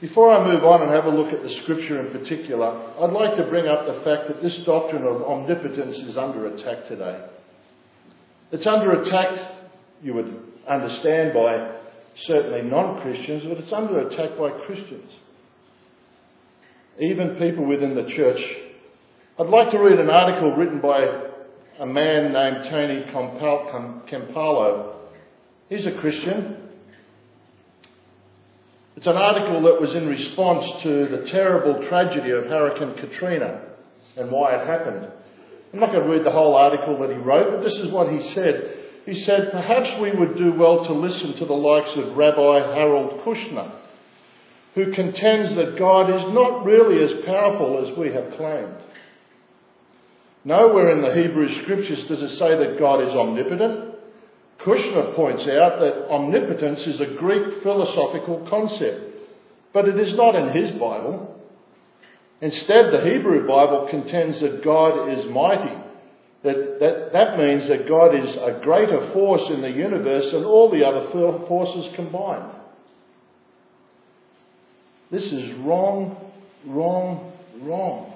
Before 0.00 0.32
I 0.32 0.46
move 0.46 0.64
on 0.64 0.82
and 0.82 0.90
have 0.90 1.06
a 1.06 1.10
look 1.10 1.32
at 1.32 1.42
the 1.42 1.50
scripture 1.62 2.00
in 2.00 2.12
particular, 2.12 2.92
I'd 3.00 3.10
like 3.10 3.36
to 3.36 3.44
bring 3.44 3.66
up 3.66 3.86
the 3.86 4.02
fact 4.04 4.28
that 4.28 4.42
this 4.42 4.56
doctrine 4.58 5.04
of 5.04 5.22
omnipotence 5.22 5.96
is 5.96 6.16
under 6.16 6.46
attack 6.46 6.88
today. 6.88 7.24
It's 8.52 8.66
under 8.66 9.00
attack, 9.00 9.52
you 10.02 10.14
would 10.14 10.36
understand, 10.68 11.32
by 11.32 11.76
certainly 12.26 12.62
non 12.62 13.00
Christians, 13.00 13.44
but 13.44 13.58
it's 13.58 13.72
under 13.72 14.06
attack 14.06 14.36
by 14.38 14.50
Christians. 14.66 15.10
Even 17.00 17.36
people 17.36 17.64
within 17.64 17.94
the 17.94 18.08
church 18.10 18.40
I'd 19.36 19.48
like 19.48 19.72
to 19.72 19.78
read 19.78 19.98
an 19.98 20.10
article 20.10 20.52
written 20.52 20.80
by 20.80 21.23
a 21.78 21.86
man 21.86 22.32
named 22.32 22.70
Tony 22.70 23.02
Campolo. 23.12 24.94
He's 25.68 25.86
a 25.86 25.92
Christian. 25.92 26.56
It's 28.96 29.06
an 29.06 29.16
article 29.16 29.62
that 29.62 29.80
was 29.80 29.92
in 29.94 30.08
response 30.08 30.82
to 30.84 31.08
the 31.08 31.28
terrible 31.30 31.86
tragedy 31.88 32.30
of 32.30 32.44
Hurricane 32.46 32.94
Katrina 32.94 33.62
and 34.16 34.30
why 34.30 34.54
it 34.54 34.66
happened. 34.66 35.08
I'm 35.72 35.80
not 35.80 35.90
going 35.90 36.04
to 36.04 36.10
read 36.10 36.24
the 36.24 36.30
whole 36.30 36.54
article 36.54 37.00
that 37.00 37.10
he 37.10 37.16
wrote, 37.16 37.50
but 37.50 37.64
this 37.64 37.74
is 37.74 37.90
what 37.90 38.12
he 38.12 38.30
said. 38.32 38.78
He 39.04 39.20
said, 39.24 39.50
Perhaps 39.50 40.00
we 40.00 40.12
would 40.12 40.36
do 40.36 40.52
well 40.52 40.84
to 40.84 40.92
listen 40.92 41.36
to 41.38 41.44
the 41.44 41.54
likes 41.54 41.90
of 41.96 42.16
Rabbi 42.16 42.74
Harold 42.74 43.20
Kushner, 43.24 43.72
who 44.76 44.92
contends 44.92 45.56
that 45.56 45.76
God 45.76 46.08
is 46.14 46.32
not 46.32 46.64
really 46.64 47.02
as 47.02 47.24
powerful 47.26 47.84
as 47.84 47.98
we 47.98 48.12
have 48.12 48.34
claimed. 48.36 48.76
Nowhere 50.44 50.90
in 50.90 51.00
the 51.00 51.14
Hebrew 51.14 51.62
scriptures 51.62 52.06
does 52.06 52.22
it 52.22 52.36
say 52.38 52.56
that 52.56 52.78
God 52.78 53.02
is 53.02 53.12
omnipotent. 53.12 53.94
Kushner 54.60 55.14
points 55.14 55.42
out 55.42 55.80
that 55.80 56.08
omnipotence 56.10 56.80
is 56.86 57.00
a 57.00 57.14
Greek 57.18 57.62
philosophical 57.62 58.46
concept, 58.48 59.00
but 59.72 59.88
it 59.88 59.98
is 59.98 60.14
not 60.14 60.34
in 60.34 60.50
his 60.50 60.70
Bible. 60.72 61.30
Instead, 62.40 62.92
the 62.92 63.10
Hebrew 63.10 63.46
Bible 63.46 63.88
contends 63.88 64.40
that 64.40 64.62
God 64.62 65.08
is 65.10 65.26
mighty. 65.26 65.74
That, 66.42 66.78
that, 66.78 67.12
that 67.14 67.38
means 67.38 67.68
that 67.68 67.88
God 67.88 68.14
is 68.14 68.36
a 68.36 68.60
greater 68.62 69.12
force 69.12 69.48
in 69.50 69.62
the 69.62 69.70
universe 69.70 70.30
than 70.30 70.44
all 70.44 70.70
the 70.70 70.84
other 70.86 71.10
forces 71.10 71.94
combined. 71.94 72.52
This 75.10 75.24
is 75.24 75.54
wrong, 75.58 76.32
wrong, 76.66 77.32
wrong. 77.60 78.13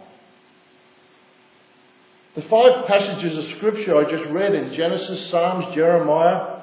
The 2.34 2.42
five 2.42 2.86
passages 2.86 3.36
of 3.38 3.56
Scripture 3.56 3.96
I 3.96 4.10
just 4.10 4.30
read 4.30 4.54
in 4.54 4.74
Genesis, 4.74 5.30
Psalms, 5.30 5.74
Jeremiah, 5.74 6.60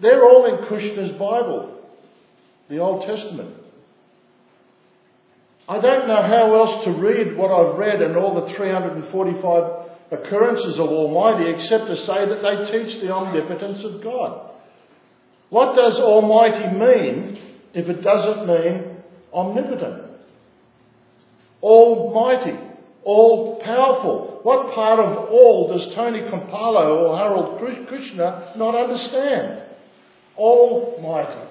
they're 0.00 0.24
all 0.24 0.44
in 0.46 0.66
Kushner's 0.66 1.12
Bible, 1.12 1.80
the 2.68 2.78
Old 2.78 3.06
Testament. 3.06 3.56
I 5.68 5.80
don't 5.80 6.08
know 6.08 6.22
how 6.22 6.54
else 6.54 6.84
to 6.84 6.90
read 6.90 7.36
what 7.36 7.50
I've 7.50 7.78
read 7.78 8.02
and 8.02 8.16
all 8.16 8.34
the 8.34 8.54
345 8.54 9.84
occurrences 10.10 10.74
of 10.74 10.88
Almighty 10.88 11.50
except 11.50 11.86
to 11.86 11.96
say 12.04 12.26
that 12.26 12.42
they 12.42 12.70
teach 12.70 13.00
the 13.00 13.10
omnipotence 13.10 13.82
of 13.84 14.02
God. 14.02 14.50
What 15.48 15.74
does 15.76 15.94
Almighty 15.94 16.76
mean 16.76 17.38
if 17.72 17.88
it 17.88 18.02
doesn't 18.02 18.46
mean 18.46 18.96
omnipotent? 19.32 20.10
Almighty, 21.62 22.58
all 23.04 23.60
powerful. 23.62 24.40
What 24.42 24.74
part 24.74 25.00
of 25.00 25.30
all 25.30 25.76
does 25.76 25.94
Tony 25.94 26.20
Campolo 26.20 27.02
or 27.02 27.16
Harold 27.16 27.60
Kushner 27.60 28.56
not 28.56 28.74
understand? 28.74 29.62
Almighty. 30.36 31.50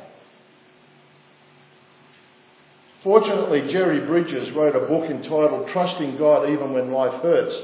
Fortunately, 3.03 3.71
Jerry 3.71 4.05
Bridges 4.05 4.53
wrote 4.55 4.75
a 4.75 4.87
book 4.87 5.09
entitled 5.09 5.69
Trusting 5.69 6.17
God 6.17 6.49
Even 6.49 6.73
When 6.73 6.91
Life 6.91 7.21
Hurts. 7.21 7.55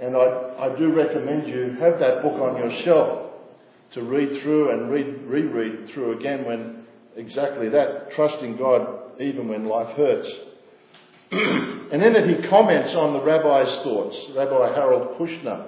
And 0.00 0.16
I, 0.16 0.70
I 0.70 0.78
do 0.78 0.92
recommend 0.92 1.48
you 1.48 1.76
have 1.80 1.98
that 1.98 2.22
book 2.22 2.40
on 2.40 2.56
your 2.56 2.82
shelf 2.84 3.32
to 3.94 4.02
read 4.02 4.42
through 4.42 4.70
and 4.70 4.90
read, 4.90 5.22
reread 5.26 5.90
through 5.90 6.18
again 6.18 6.44
when 6.44 6.84
exactly 7.16 7.68
that, 7.70 8.12
trusting 8.14 8.56
God 8.56 9.20
even 9.20 9.48
when 9.48 9.66
life 9.66 9.96
hurts. 9.96 10.28
and 11.92 12.02
in 12.02 12.16
it 12.16 12.28
he 12.28 12.48
comments 12.48 12.94
on 12.94 13.14
the 13.14 13.24
rabbi's 13.24 13.82
thoughts, 13.82 14.16
Rabbi 14.36 14.74
Harold 14.74 15.18
Kushner. 15.18 15.66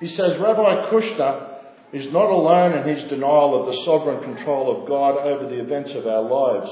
He 0.00 0.08
says, 0.08 0.38
Rabbi 0.40 0.90
Kushner 0.90 1.56
is 1.92 2.12
not 2.12 2.30
alone 2.30 2.72
in 2.72 2.96
his 2.96 3.08
denial 3.08 3.60
of 3.60 3.66
the 3.66 3.84
sovereign 3.84 4.22
control 4.22 4.82
of 4.82 4.88
God 4.88 5.16
over 5.18 5.46
the 5.48 5.60
events 5.60 5.92
of 5.94 6.06
our 6.06 6.22
lives. 6.22 6.70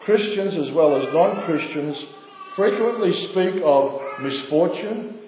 Christians 0.00 0.54
as 0.54 0.72
well 0.74 0.96
as 0.96 1.12
non 1.12 1.44
Christians 1.44 1.96
frequently 2.56 3.12
speak 3.30 3.62
of 3.64 4.00
misfortune, 4.20 5.18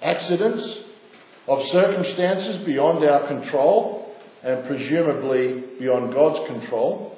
accidents, 0.00 0.64
of 1.46 1.66
circumstances 1.70 2.64
beyond 2.64 3.04
our 3.04 3.26
control 3.26 4.14
and 4.42 4.66
presumably 4.66 5.64
beyond 5.78 6.14
God's 6.14 6.46
control, 6.48 7.16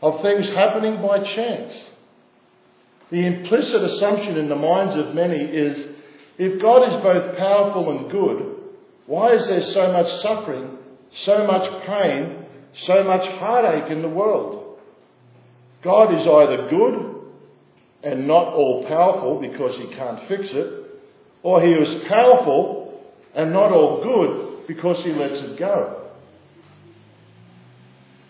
of 0.00 0.22
things 0.22 0.48
happening 0.50 1.02
by 1.02 1.22
chance. 1.22 1.74
The 3.10 3.24
implicit 3.24 3.82
assumption 3.82 4.36
in 4.36 4.48
the 4.48 4.56
minds 4.56 4.96
of 4.96 5.14
many 5.14 5.38
is 5.38 5.86
if 6.38 6.60
God 6.60 6.92
is 6.92 7.02
both 7.02 7.36
powerful 7.38 7.90
and 7.90 8.10
good, 8.10 8.56
why 9.06 9.32
is 9.34 9.46
there 9.46 9.62
so 9.62 9.92
much 9.92 10.22
suffering, 10.22 10.76
so 11.24 11.46
much 11.46 11.86
pain, 11.86 12.44
so 12.86 13.04
much 13.04 13.26
heartache 13.38 13.90
in 13.90 14.02
the 14.02 14.08
world? 14.08 14.78
God 15.82 16.12
is 16.14 16.26
either 16.26 16.68
good 16.68 17.14
and 18.02 18.26
not 18.26 18.48
all 18.48 18.84
powerful 18.88 19.40
because 19.40 19.76
he 19.76 19.94
can't 19.94 20.26
fix 20.28 20.48
it, 20.50 21.00
or 21.42 21.62
he 21.62 21.70
is 21.70 22.08
powerful 22.08 23.04
and 23.34 23.52
not 23.52 23.70
all 23.70 24.02
good 24.02 24.66
because 24.66 25.02
he 25.04 25.12
lets 25.12 25.40
it 25.40 25.58
go. 25.58 26.08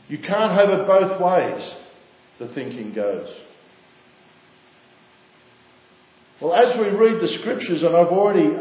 You 0.09 0.18
can't 0.18 0.52
have 0.52 0.68
it 0.68 0.87
both 0.87 1.21
ways, 1.21 1.71
the 2.38 2.49
thinking 2.49 2.92
goes. 2.92 3.28
Well, 6.40 6.55
as 6.55 6.78
we 6.78 6.88
read 6.88 7.21
the 7.21 7.38
scriptures, 7.40 7.83
and 7.83 7.97
I've 7.97 8.09
already 8.09 8.55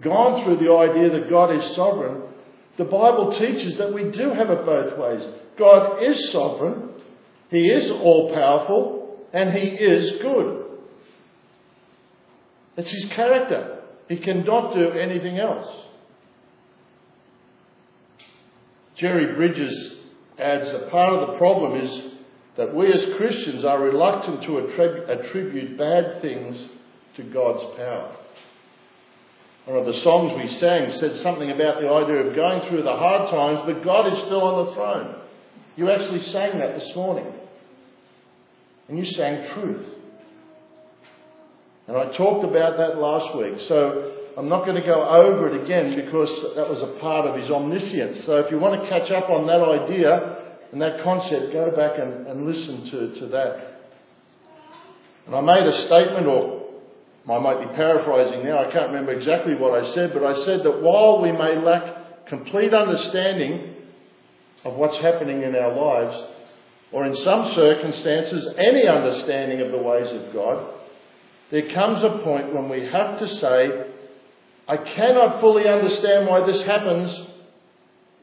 gone 0.00 0.44
through 0.44 0.56
the 0.56 0.72
idea 0.72 1.10
that 1.10 1.30
God 1.30 1.54
is 1.54 1.74
sovereign, 1.74 2.22
the 2.76 2.84
Bible 2.84 3.38
teaches 3.38 3.78
that 3.78 3.92
we 3.92 4.10
do 4.10 4.30
have 4.30 4.50
it 4.50 4.66
both 4.66 4.98
ways. 4.98 5.22
God 5.56 6.02
is 6.02 6.32
sovereign, 6.32 6.90
he 7.50 7.68
is 7.68 7.90
all 7.90 8.34
powerful 8.34 9.16
and 9.32 9.52
He 9.52 9.66
is 9.68 10.22
good. 10.22 10.64
It's 12.76 12.90
His 12.90 13.04
character. 13.06 13.82
He 14.08 14.16
cannot 14.16 14.74
do 14.74 14.90
anything 14.90 15.38
else. 15.38 15.66
Jerry 18.96 19.34
Bridges 19.34 19.94
adds 20.38 20.68
a 20.70 20.88
part 20.90 21.14
of 21.14 21.28
the 21.28 21.36
problem 21.38 21.80
is 21.80 22.12
that 22.56 22.74
we 22.74 22.92
as 22.92 23.16
Christians 23.16 23.64
are 23.64 23.80
reluctant 23.80 24.42
to 24.44 24.58
attribute 25.08 25.76
bad 25.76 26.22
things 26.22 26.70
to 27.16 27.22
God's 27.22 27.76
power. 27.76 28.16
One 29.66 29.78
of 29.78 29.86
the 29.86 30.00
songs 30.00 30.34
we 30.36 30.48
sang 30.58 30.90
said 30.90 31.16
something 31.16 31.50
about 31.50 31.80
the 31.80 31.88
idea 31.88 32.26
of 32.26 32.36
going 32.36 32.68
through 32.68 32.82
the 32.82 32.96
hard 32.96 33.30
times, 33.30 33.60
but 33.64 33.82
God 33.82 34.12
is 34.12 34.18
still 34.20 34.42
on 34.42 34.66
the 34.66 34.74
throne. 34.74 35.16
You 35.76 35.90
actually 35.90 36.22
sang 36.24 36.58
that 36.58 36.78
this 36.78 36.94
morning. 36.94 37.32
And 38.88 38.98
you 38.98 39.06
sang 39.12 39.54
truth. 39.54 39.86
And 41.88 41.96
I 41.96 42.14
talked 42.16 42.44
about 42.44 42.76
that 42.76 42.98
last 42.98 43.36
week. 43.36 43.66
So 43.68 44.12
I'm 44.36 44.48
not 44.48 44.66
going 44.66 44.80
to 44.80 44.86
go 44.86 45.02
over 45.02 45.48
it 45.48 45.64
again 45.64 45.96
because 45.96 46.28
that 46.56 46.68
was 46.68 46.82
a 46.82 46.98
part 47.00 47.26
of 47.26 47.40
his 47.40 47.50
omniscience. 47.50 48.24
So 48.24 48.36
if 48.36 48.50
you 48.50 48.58
want 48.58 48.82
to 48.82 48.88
catch 48.88 49.10
up 49.10 49.30
on 49.30 49.46
that 49.46 49.62
idea 49.62 50.38
and 50.72 50.82
that 50.82 51.02
concept, 51.02 51.52
go 51.52 51.70
back 51.70 51.98
and, 51.98 52.26
and 52.26 52.46
listen 52.46 52.90
to, 52.90 53.20
to 53.20 53.26
that. 53.28 53.70
And 55.26 55.34
I 55.34 55.40
made 55.40 55.66
a 55.66 55.80
statement, 55.86 56.26
or 56.26 56.53
I 57.30 57.38
might 57.38 57.60
be 57.60 57.74
paraphrasing 57.74 58.44
now, 58.44 58.58
I 58.58 58.70
can't 58.70 58.88
remember 58.88 59.12
exactly 59.12 59.54
what 59.54 59.72
I 59.72 59.86
said, 59.94 60.12
but 60.12 60.24
I 60.24 60.44
said 60.44 60.62
that 60.62 60.82
while 60.82 61.22
we 61.22 61.32
may 61.32 61.56
lack 61.56 62.26
complete 62.26 62.74
understanding 62.74 63.74
of 64.64 64.74
what's 64.74 64.98
happening 64.98 65.42
in 65.42 65.56
our 65.56 65.72
lives, 65.72 66.16
or 66.92 67.06
in 67.06 67.16
some 67.16 67.52
circumstances, 67.54 68.46
any 68.58 68.86
understanding 68.86 69.60
of 69.60 69.72
the 69.72 69.78
ways 69.78 70.10
of 70.12 70.32
God, 70.34 70.74
there 71.50 71.72
comes 71.72 72.04
a 72.04 72.18
point 72.18 72.54
when 72.54 72.68
we 72.68 72.86
have 72.86 73.18
to 73.18 73.36
say, 73.36 73.86
I 74.68 74.76
cannot 74.76 75.40
fully 75.40 75.66
understand 75.66 76.26
why 76.26 76.46
this 76.46 76.62
happens, 76.62 77.28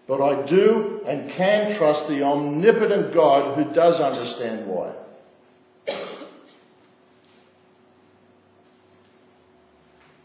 but 0.07 0.21
I 0.21 0.45
do 0.47 1.01
and 1.07 1.31
can 1.31 1.77
trust 1.77 2.07
the 2.07 2.23
omnipotent 2.23 3.13
God 3.13 3.57
who 3.57 3.73
does 3.73 3.99
understand 3.99 4.67
why. 4.67 4.93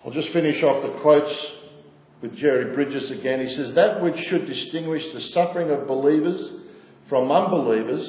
I'll 0.07 0.13
just 0.13 0.33
finish 0.33 0.63
off 0.63 0.85
the 0.85 1.01
quotes 1.01 1.37
with 2.23 2.37
Jerry 2.37 2.73
Bridges 2.77 3.11
again. 3.11 3.45
He 3.45 3.53
says, 3.57 3.75
That 3.75 4.01
which 4.01 4.17
should 4.29 4.47
distinguish 4.47 5.03
the 5.13 5.21
suffering 5.33 5.69
of 5.71 5.89
believers 5.89 6.49
from 7.09 7.33
unbelievers 7.33 8.09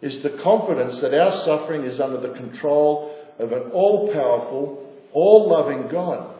is 0.00 0.22
the 0.22 0.40
confidence 0.42 1.02
that 1.02 1.12
our 1.12 1.44
suffering 1.44 1.84
is 1.84 2.00
under 2.00 2.18
the 2.18 2.32
control 2.32 3.14
of 3.38 3.52
an 3.52 3.72
all 3.72 4.10
powerful, 4.10 4.90
all 5.12 5.50
loving 5.50 5.88
God. 5.88 6.34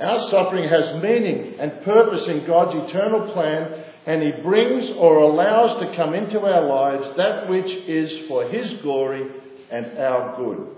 Our 0.00 0.30
suffering 0.30 0.66
has 0.66 1.02
meaning 1.02 1.56
and 1.60 1.82
purpose 1.82 2.26
in 2.26 2.46
God's 2.46 2.88
eternal 2.88 3.34
plan, 3.34 3.84
and 4.06 4.22
He 4.22 4.32
brings 4.40 4.96
or 4.96 5.18
allows 5.18 5.78
to 5.82 5.94
come 5.94 6.14
into 6.14 6.40
our 6.40 6.64
lives 6.66 7.18
that 7.18 7.50
which 7.50 7.66
is 7.66 8.28
for 8.28 8.48
His 8.48 8.80
glory 8.80 9.30
and 9.70 9.98
our 9.98 10.38
good. 10.38 10.74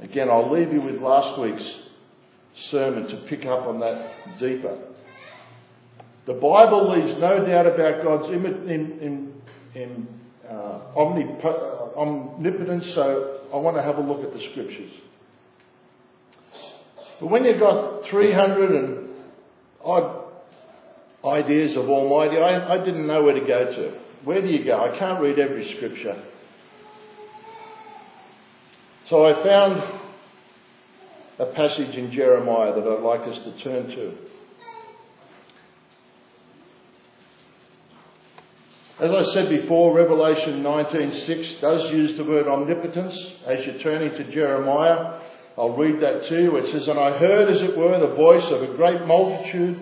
Again, 0.00 0.28
I'll 0.28 0.50
leave 0.52 0.72
you 0.72 0.82
with 0.82 1.00
last 1.00 1.40
week's 1.40 1.64
sermon 2.70 3.08
to 3.08 3.16
pick 3.28 3.46
up 3.46 3.66
on 3.66 3.80
that 3.80 4.38
deeper. 4.38 4.78
The 6.26 6.34
Bible 6.34 6.90
leaves 6.90 7.20
no 7.20 7.46
doubt 7.46 7.66
about 7.66 8.02
God's 8.02 8.32
in, 8.32 8.44
in, 8.68 9.42
in, 9.74 10.08
uh, 10.48 10.80
omnip- 10.96 11.44
uh, 11.44 11.98
omnipotence, 11.98 12.84
so 12.94 13.40
I 13.52 13.56
want 13.56 13.76
to 13.76 13.82
have 13.82 13.96
a 13.96 14.00
look 14.00 14.24
at 14.24 14.32
the 14.32 14.40
scriptures. 14.50 14.92
But 17.20 17.30
when 17.30 17.44
you've 17.44 17.60
got 17.60 18.08
300 18.10 18.70
and 18.72 19.08
odd 19.82 20.24
ideas 21.24 21.76
of 21.76 21.88
Almighty, 21.88 22.38
I, 22.38 22.74
I 22.74 22.84
didn't 22.84 23.06
know 23.06 23.22
where 23.22 23.34
to 23.34 23.46
go 23.46 23.64
to. 23.64 23.98
Where 24.24 24.42
do 24.42 24.48
you 24.48 24.64
go? 24.64 24.82
I 24.82 24.98
can't 24.98 25.22
read 25.22 25.38
every 25.38 25.74
scripture. 25.76 26.22
So 29.08 29.24
I 29.24 29.40
found 29.44 30.00
a 31.38 31.46
passage 31.46 31.94
in 31.96 32.10
Jeremiah 32.10 32.74
that 32.74 32.84
I'd 32.84 33.02
like 33.02 33.20
us 33.20 33.38
to 33.44 33.62
turn 33.62 33.86
to. 33.88 34.12
As 38.98 39.12
I 39.12 39.32
said 39.32 39.48
before, 39.48 39.94
Revelation 39.94 40.60
19:6 40.60 41.60
does 41.60 41.88
use 41.92 42.16
the 42.16 42.24
word 42.24 42.48
omnipotence. 42.48 43.16
As 43.44 43.64
you're 43.64 43.78
turning 43.78 44.10
to 44.10 44.32
Jeremiah, 44.32 45.20
I'll 45.56 45.76
read 45.76 46.00
that 46.00 46.26
to 46.28 46.42
you. 46.42 46.56
It 46.56 46.66
says, 46.72 46.88
And 46.88 46.98
I 46.98 47.16
heard, 47.16 47.48
as 47.48 47.62
it 47.62 47.76
were, 47.76 47.96
the 48.00 48.14
voice 48.14 48.44
of 48.46 48.62
a 48.62 48.74
great 48.74 49.06
multitude, 49.06 49.78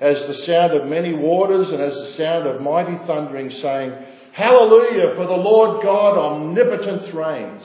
as 0.00 0.26
the 0.26 0.34
sound 0.34 0.72
of 0.72 0.88
many 0.88 1.12
waters, 1.12 1.68
and 1.70 1.80
as 1.80 1.94
the 1.94 2.12
sound 2.16 2.48
of 2.48 2.60
mighty 2.60 2.98
thundering, 3.06 3.50
saying, 3.50 3.92
Hallelujah, 4.32 5.14
for 5.14 5.26
the 5.26 5.36
Lord 5.36 5.82
God 5.84 6.18
omnipotent 6.18 7.14
reigns. 7.14 7.62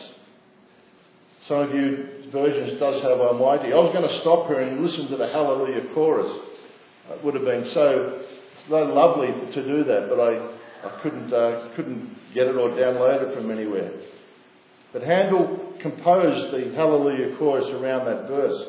Some 1.47 1.57
of 1.57 1.73
you 1.73 2.07
versions 2.31 2.79
does 2.79 3.01
have 3.01 3.19
Almighty. 3.19 3.73
I 3.73 3.77
was 3.77 3.93
going 3.93 4.07
to 4.07 4.21
stop 4.21 4.47
here 4.47 4.59
and 4.59 4.81
listen 4.85 5.07
to 5.07 5.17
the 5.17 5.27
Hallelujah 5.29 5.93
chorus. 5.93 6.31
It 7.11 7.23
would 7.23 7.33
have 7.33 7.45
been 7.45 7.67
so, 7.69 8.23
so 8.67 8.75
lovely 8.75 9.31
to 9.53 9.63
do 9.65 9.83
that, 9.85 10.09
but 10.09 10.19
I 10.19 10.59
I 10.83 11.01
couldn't, 11.01 11.33
uh, 11.33 11.69
couldn't 11.75 12.33
get 12.33 12.47
it 12.47 12.55
or 12.55 12.69
download 12.69 13.29
it 13.29 13.35
from 13.35 13.51
anywhere. 13.51 13.91
But 14.93 15.03
Handel 15.03 15.73
composed 15.81 16.53
the 16.53 16.73
Hallelujah 16.75 17.37
chorus 17.37 17.65
around 17.69 18.05
that 18.05 18.27
verse. 18.27 18.67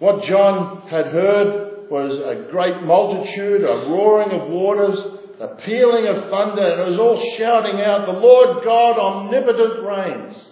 What 0.00 0.24
John 0.24 0.88
had 0.88 1.06
heard 1.06 1.88
was 1.90 2.18
a 2.18 2.50
great 2.50 2.82
multitude, 2.82 3.62
a 3.62 3.88
roaring 3.88 4.40
of 4.40 4.48
waters, 4.48 4.98
a 5.40 5.48
pealing 5.64 6.06
of 6.06 6.30
thunder, 6.30 6.66
and 6.66 6.80
it 6.80 6.90
was 6.90 6.98
all 6.98 7.36
shouting 7.38 7.80
out, 7.80 8.06
The 8.06 8.12
Lord 8.12 8.64
God 8.64 8.98
omnipotent 8.98 9.84
reigns. 9.84 10.44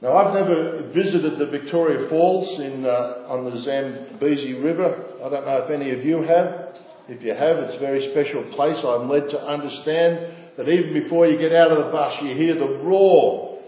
Now, 0.00 0.16
I've 0.16 0.34
never 0.34 0.90
visited 0.94 1.38
the 1.38 1.46
Victoria 1.46 2.08
Falls 2.08 2.60
in, 2.60 2.86
uh, 2.86 3.24
on 3.28 3.44
the 3.44 3.60
Zambezi 3.62 4.54
River. 4.54 5.06
I 5.24 5.28
don't 5.28 5.44
know 5.44 5.56
if 5.56 5.70
any 5.70 5.90
of 5.90 6.04
you 6.04 6.22
have. 6.22 6.76
If 7.08 7.22
you 7.22 7.34
have, 7.34 7.56
it's 7.58 7.76
a 7.76 7.80
very 7.80 8.10
special 8.12 8.44
place. 8.54 8.76
I'm 8.84 9.08
led 9.08 9.28
to 9.30 9.40
understand 9.40 10.54
that 10.56 10.68
even 10.68 10.92
before 10.92 11.26
you 11.26 11.36
get 11.38 11.52
out 11.52 11.72
of 11.72 11.84
the 11.84 11.90
bus, 11.90 12.22
you 12.22 12.34
hear 12.34 12.54
the 12.54 12.78
roar 12.84 13.60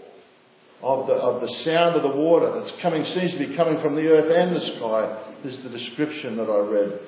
of 0.81 1.07
the, 1.07 1.13
of 1.13 1.41
the 1.41 1.53
sound 1.63 1.95
of 1.95 2.03
the 2.03 2.17
water 2.17 2.59
that's 2.59 2.81
coming, 2.81 3.03
seems 3.05 3.31
to 3.31 3.47
be 3.47 3.55
coming 3.55 3.81
from 3.81 3.95
the 3.95 4.07
earth 4.07 4.31
and 4.31 4.55
the 4.55 4.77
sky. 4.77 5.27
Is 5.43 5.57
the 5.63 5.69
description 5.69 6.37
that 6.37 6.43
I 6.43 6.59
read. 6.59 6.99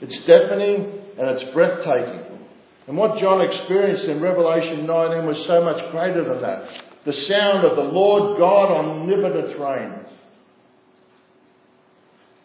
It's 0.00 0.26
deafening 0.26 1.00
and 1.18 1.28
it's 1.28 1.52
breathtaking. 1.52 2.38
And 2.86 2.96
what 2.96 3.20
John 3.20 3.42
experienced 3.42 4.04
in 4.04 4.20
Revelation 4.20 4.86
19 4.86 5.26
was 5.26 5.46
so 5.46 5.62
much 5.62 5.90
greater 5.90 6.24
than 6.24 6.40
that. 6.40 6.87
The 7.08 7.14
sound 7.14 7.64
of 7.64 7.74
the 7.74 7.84
Lord 7.84 8.38
God 8.38 8.70
omnipotent 8.70 9.58
reigns. 9.58 10.10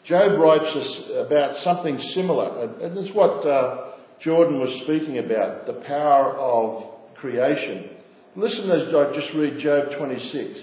Job 0.05 0.39
writes 0.39 0.73
us 0.77 1.01
about 1.17 1.57
something 1.57 2.01
similar, 2.13 2.71
and 2.81 2.97
it's 2.97 3.13
what 3.13 3.45
uh, 3.45 3.91
Jordan 4.21 4.61
was 4.61 4.71
speaking 4.83 5.17
about 5.17 5.67
the 5.67 5.73
power 5.73 6.37
of 6.37 7.15
creation. 7.15 7.89
Listen 8.37 8.71
as 8.71 8.87
I 8.95 9.13
just 9.13 9.33
read 9.33 9.59
Job 9.59 9.97
26, 9.97 10.61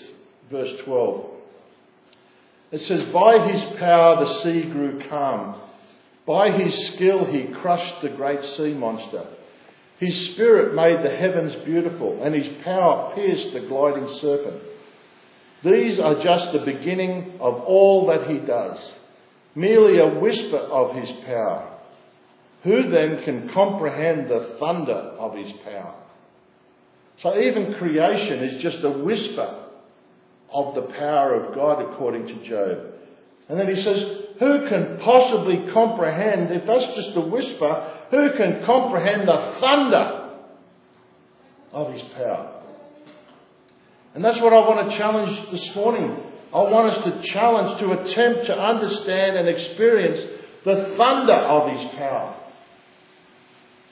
verse 0.50 0.80
12. 0.86 1.26
It 2.72 2.80
says, 2.80 3.04
By 3.12 3.52
his 3.52 3.78
power 3.78 4.24
the 4.24 4.40
sea 4.42 4.62
grew 4.62 5.06
calm. 5.10 5.60
By 6.24 6.52
his 6.52 6.74
skill 6.94 7.26
he 7.26 7.52
crushed 7.60 8.00
the 8.00 8.08
great 8.08 8.42
sea 8.56 8.72
monster. 8.72 9.26
His 10.00 10.32
spirit 10.32 10.74
made 10.74 11.04
the 11.04 11.14
heavens 11.14 11.54
beautiful, 11.66 12.22
and 12.22 12.34
his 12.34 12.48
power 12.64 13.14
pierced 13.14 13.52
the 13.52 13.60
gliding 13.60 14.18
serpent. 14.18 14.62
These 15.62 16.00
are 16.00 16.22
just 16.22 16.52
the 16.52 16.60
beginning 16.60 17.34
of 17.38 17.60
all 17.60 18.06
that 18.06 18.26
he 18.26 18.38
does, 18.38 18.78
merely 19.54 19.98
a 19.98 20.18
whisper 20.18 20.56
of 20.56 20.96
his 20.96 21.10
power. 21.26 21.70
Who 22.62 22.88
then 22.88 23.24
can 23.24 23.50
comprehend 23.50 24.30
the 24.30 24.56
thunder 24.58 24.92
of 24.92 25.36
his 25.36 25.52
power? 25.64 25.94
So 27.18 27.38
even 27.38 27.74
creation 27.74 28.42
is 28.42 28.62
just 28.62 28.82
a 28.82 28.90
whisper 28.90 29.66
of 30.50 30.74
the 30.76 30.94
power 30.94 31.34
of 31.34 31.54
God, 31.54 31.82
according 31.82 32.26
to 32.26 32.48
Job. 32.48 32.94
And 33.50 33.60
then 33.60 33.68
he 33.68 33.82
says, 33.82 33.98
Who 34.38 34.66
can 34.66 34.98
possibly 34.98 35.70
comprehend, 35.74 36.50
if 36.50 36.66
that's 36.66 36.96
just 36.96 37.16
a 37.16 37.20
whisper, 37.20 37.99
who 38.10 38.32
can 38.36 38.64
comprehend 38.64 39.28
the 39.28 39.56
thunder 39.60 40.30
of 41.72 41.92
his 41.92 42.02
power? 42.14 42.62
And 44.14 44.24
that's 44.24 44.40
what 44.40 44.52
I 44.52 44.60
want 44.68 44.90
to 44.90 44.98
challenge 44.98 45.52
this 45.52 45.74
morning. 45.76 46.16
I 46.52 46.58
want 46.58 46.90
us 46.90 47.04
to 47.04 47.32
challenge, 47.32 47.80
to 47.80 47.92
attempt 47.92 48.46
to 48.46 48.58
understand 48.58 49.36
and 49.36 49.48
experience 49.48 50.20
the 50.64 50.94
thunder 50.96 51.34
of 51.34 51.70
his 51.76 51.90
power. 51.96 52.36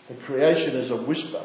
The 0.09 0.15
creation 0.27 0.77
is 0.77 0.91
a 0.91 0.97
whisper. 0.97 1.45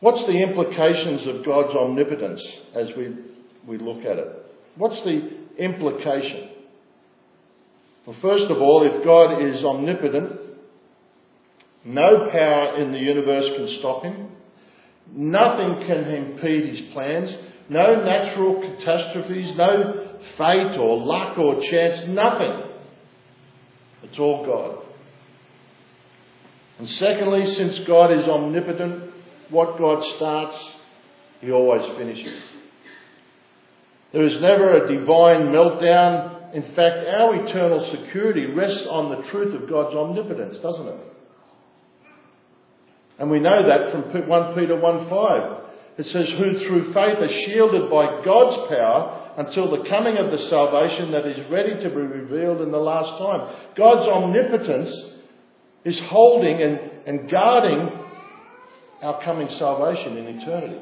What's 0.00 0.24
the 0.26 0.42
implications 0.42 1.26
of 1.28 1.44
God's 1.44 1.74
omnipotence 1.76 2.42
as 2.74 2.88
we, 2.96 3.14
we 3.66 3.78
look 3.78 4.04
at 4.04 4.18
it? 4.18 4.28
What's 4.74 5.00
the 5.04 5.38
implication? 5.58 6.50
Well, 8.06 8.16
first 8.22 8.44
of 8.44 8.58
all, 8.58 8.86
if 8.86 9.04
God 9.04 9.42
is 9.42 9.64
omnipotent, 9.64 10.40
no 11.84 12.28
power 12.30 12.78
in 12.78 12.92
the 12.92 12.98
universe 12.98 13.46
can 13.56 13.78
stop 13.80 14.04
him. 14.04 14.28
Nothing 15.12 15.86
can 15.86 16.04
impede 16.04 16.76
his 16.76 16.92
plans. 16.92 17.30
No 17.68 18.02
natural 18.04 18.60
catastrophes, 18.60 19.56
no 19.56 20.18
fate 20.36 20.78
or 20.78 21.04
luck 21.04 21.36
or 21.36 21.60
chance, 21.62 22.06
nothing. 22.08 22.62
It's 24.04 24.18
all 24.18 24.46
God. 24.46 24.84
And 26.78 26.88
secondly, 26.90 27.54
since 27.54 27.80
God 27.80 28.12
is 28.12 28.24
omnipotent, 28.26 29.12
what 29.50 29.78
God 29.78 30.04
starts, 30.16 30.58
He 31.40 31.50
always 31.50 31.86
finishes. 31.96 32.42
There 34.12 34.24
is 34.24 34.40
never 34.40 34.84
a 34.84 34.96
divine 34.96 35.48
meltdown 35.48 36.35
in 36.52 36.62
fact, 36.74 37.06
our 37.08 37.46
eternal 37.46 37.90
security 37.90 38.46
rests 38.46 38.86
on 38.86 39.10
the 39.10 39.28
truth 39.28 39.54
of 39.54 39.68
God's 39.68 39.94
omnipotence, 39.94 40.58
doesn't 40.58 40.88
it? 40.88 41.00
And 43.18 43.30
we 43.30 43.40
know 43.40 43.66
that 43.66 43.92
from 43.92 44.28
1 44.28 44.54
Peter 44.54 44.76
1:5. 44.76 45.60
It 45.98 46.06
says, 46.08 46.28
Who 46.28 46.58
through 46.58 46.92
faith 46.92 47.18
are 47.18 47.28
shielded 47.28 47.90
by 47.90 48.22
God's 48.22 48.68
power 48.68 49.32
until 49.38 49.70
the 49.70 49.88
coming 49.88 50.18
of 50.18 50.30
the 50.30 50.48
salvation 50.48 51.12
that 51.12 51.26
is 51.26 51.50
ready 51.50 51.82
to 51.82 51.88
be 51.90 51.96
revealed 51.96 52.60
in 52.60 52.70
the 52.70 52.78
last 52.78 53.18
time. 53.18 53.54
God's 53.74 54.08
omnipotence 54.08 54.94
is 55.84 55.98
holding 56.00 56.60
and, 56.60 56.80
and 57.06 57.30
guarding 57.30 57.90
our 59.02 59.22
coming 59.22 59.48
salvation 59.58 60.16
in 60.16 60.40
eternity. 60.40 60.80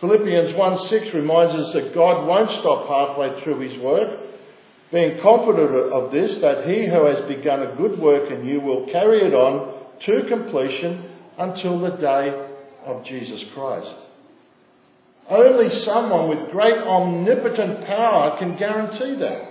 Philippians 0.00 0.56
1 0.56 0.88
6 0.88 1.14
reminds 1.14 1.54
us 1.54 1.72
that 1.74 1.94
God 1.94 2.26
won't 2.26 2.50
stop 2.52 2.88
halfway 2.88 3.42
through 3.42 3.60
his 3.60 3.78
work, 3.78 4.18
being 4.90 5.20
confident 5.20 5.92
of 5.92 6.10
this, 6.10 6.38
that 6.40 6.66
he 6.66 6.86
who 6.86 7.04
has 7.04 7.28
begun 7.28 7.62
a 7.62 7.76
good 7.76 7.98
work 7.98 8.30
in 8.30 8.46
you 8.46 8.60
will 8.60 8.86
carry 8.90 9.20
it 9.20 9.34
on 9.34 9.78
to 10.06 10.28
completion 10.28 11.10
until 11.38 11.78
the 11.80 11.90
day 11.90 12.48
of 12.86 13.04
Jesus 13.04 13.44
Christ. 13.52 13.94
Only 15.28 15.70
someone 15.84 16.28
with 16.28 16.50
great 16.50 16.78
omnipotent 16.78 17.86
power 17.86 18.38
can 18.38 18.56
guarantee 18.56 19.16
that. 19.16 19.49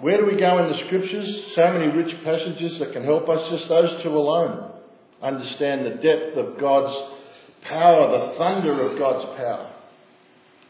Where 0.00 0.18
do 0.18 0.26
we 0.26 0.36
go 0.36 0.58
in 0.58 0.70
the 0.70 0.86
scriptures? 0.86 1.54
So 1.54 1.72
many 1.72 1.88
rich 1.88 2.14
passages 2.22 2.78
that 2.78 2.92
can 2.92 3.04
help 3.04 3.28
us, 3.28 3.50
just 3.50 3.68
those 3.68 4.02
two 4.02 4.10
alone. 4.10 4.72
Understand 5.20 5.84
the 5.84 6.02
depth 6.02 6.36
of 6.36 6.58
God's 6.60 6.94
power, 7.62 8.30
the 8.30 8.38
thunder 8.38 8.80
of 8.80 8.98
God's 8.98 9.24
power. 9.36 9.72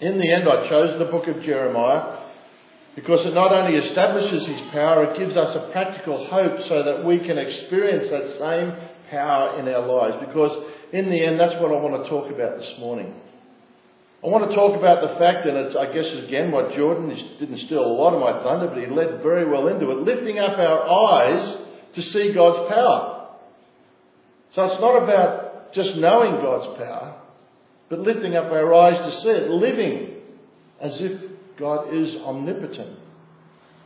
In 0.01 0.19
the 0.19 0.31
end, 0.31 0.49
I 0.49 0.69
chose 0.69 0.99
the 0.99 1.05
book 1.07 1.27
of 1.27 1.43
Jeremiah 1.43 2.19
because 2.95 3.27
it 3.27 3.35
not 3.35 3.53
only 3.53 3.77
establishes 3.77 4.47
his 4.47 4.61
power, 4.73 5.05
it 5.05 5.19
gives 5.19 5.37
us 5.37 5.55
a 5.55 5.71
practical 5.73 6.27
hope 6.27 6.67
so 6.67 6.83
that 6.83 7.05
we 7.05 7.19
can 7.19 7.37
experience 7.37 8.09
that 8.09 8.39
same 8.39 8.75
power 9.11 9.59
in 9.59 9.69
our 9.69 9.87
lives. 9.87 10.17
Because 10.27 10.65
in 10.93 11.11
the 11.11 11.23
end, 11.23 11.39
that's 11.39 11.61
what 11.61 11.71
I 11.71 11.81
want 11.81 12.03
to 12.03 12.09
talk 12.09 12.31
about 12.31 12.59
this 12.59 12.73
morning. 12.79 13.15
I 14.23 14.27
want 14.27 14.51
to 14.51 14.57
talk 14.57 14.77
about 14.77 15.01
the 15.01 15.17
fact, 15.19 15.47
and 15.47 15.57
it's, 15.57 15.77
I 15.77 15.93
guess, 15.93 16.07
again, 16.25 16.51
what 16.51 16.75
Jordan 16.75 17.09
didn't 17.39 17.59
steal 17.59 17.85
a 17.85 17.87
lot 17.87 18.15
of 18.15 18.21
my 18.21 18.43
thunder, 18.43 18.67
but 18.67 18.79
he 18.79 18.87
led 18.87 19.23
very 19.23 19.49
well 19.49 19.69
into 19.69 19.93
it, 19.93 19.99
lifting 19.99 20.41
up 20.41 20.59
our 20.59 20.91
eyes 20.91 21.59
to 21.95 22.03
see 22.03 22.33
God's 22.33 22.69
power. 22.73 23.29
So 24.55 24.65
it's 24.65 24.81
not 24.81 25.05
about 25.05 25.73
just 25.73 25.95
knowing 25.97 26.43
God's 26.43 26.79
power, 26.79 27.21
but 27.89 28.01
lifting 28.01 28.35
up 28.35 28.47
our 28.47 28.75
eyes 28.75 28.97
to 28.97 29.21
see 29.21 29.29
it, 29.29 29.51
living 29.51 30.17
as 30.81 31.01
if 31.01 31.21
God 31.57 31.95
is 31.95 32.17
omnipotent. 32.17 32.99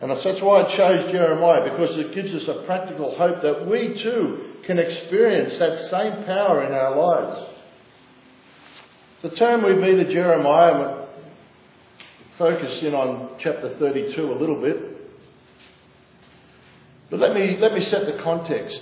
And 0.01 0.11
that's 0.11 0.25
why 0.41 0.63
I 0.63 0.77
chose 0.77 1.13
Jeremiah, 1.13 1.71
because 1.71 1.97
it 1.99 2.15
gives 2.15 2.35
us 2.35 2.49
a 2.49 2.65
practical 2.65 3.15
hope 3.17 3.43
that 3.43 3.69
we 3.69 4.03
too 4.03 4.55
can 4.65 4.79
experience 4.79 5.59
that 5.59 5.79
same 5.91 6.25
power 6.25 6.65
in 6.65 6.73
our 6.73 6.97
lives. 6.97 7.52
So 9.23 9.29
turn 9.29 9.63
with 9.63 9.79
me 9.79 9.95
to 9.95 10.13
Jeremiah 10.13 10.97
and 10.97 11.07
focus 12.37 12.83
in 12.83 12.93
on 12.93 13.37
chapter 13.39 13.73
32 13.79 14.21
a 14.21 14.35
little 14.35 14.61
bit. 14.61 14.77
But 17.09 17.21
let 17.21 17.33
me, 17.33 17.57
let 17.61 17.73
me 17.73 17.83
set 17.83 18.05
the 18.05 18.21
context 18.21 18.81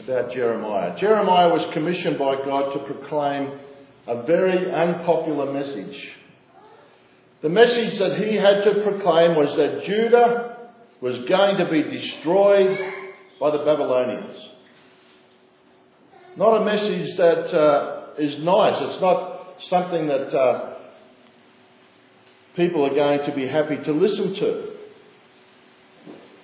about 0.00 0.32
Jeremiah. 0.32 0.98
Jeremiah 0.98 1.48
was 1.48 1.64
commissioned 1.72 2.18
by 2.18 2.34
God 2.44 2.74
to 2.74 2.80
proclaim 2.80 3.58
a 4.06 4.24
very 4.24 4.70
unpopular 4.70 5.50
message. 5.50 6.10
The 7.40 7.48
message 7.48 7.98
that 8.00 8.18
he 8.18 8.36
had 8.36 8.64
to 8.64 8.82
proclaim 8.82 9.34
was 9.34 9.56
that 9.56 9.86
Judah 9.86 10.68
was 11.00 11.20
going 11.26 11.56
to 11.56 11.70
be 11.70 11.84
destroyed 11.84 12.92
by 13.40 13.50
the 13.50 13.64
Babylonians. 13.64 14.36
Not 16.36 16.60
a 16.60 16.64
message 16.66 17.16
that 17.16 17.58
uh, 17.58 18.06
is 18.18 18.44
nice. 18.44 18.76
It's 18.78 19.00
not 19.00 19.33
something 19.68 20.06
that 20.08 20.36
uh, 20.36 20.74
people 22.56 22.84
are 22.84 22.94
going 22.94 23.28
to 23.28 23.34
be 23.34 23.46
happy 23.46 23.76
to 23.76 23.92
listen 23.92 24.34
to. 24.34 24.70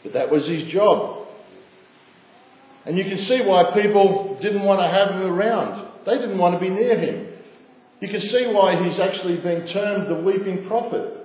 But 0.03 0.13
that 0.15 0.31
was 0.31 0.47
his 0.47 0.65
job. 0.73 1.29
And 2.87 2.97
you 2.97 3.05
can 3.05 3.23
see 3.25 3.43
why 3.43 3.73
people 3.73 4.39
didn't 4.41 4.63
want 4.63 4.81
to 4.81 4.87
have 4.87 5.11
him 5.11 5.23
around. 5.23 5.87
They 6.07 6.19
didn't 6.19 6.39
want 6.39 6.55
to 6.55 6.61
be 6.61 6.71
near 6.71 6.99
him. 6.99 7.29
You 8.01 8.09
can 8.09 8.23
see 8.23 8.47
why 8.47 8.83
he's 8.83 8.99
actually 8.99 9.37
been 9.37 9.67
termed 9.69 10.09
the 10.09 10.23
weeping 10.23 10.67
prophet. 10.67 11.17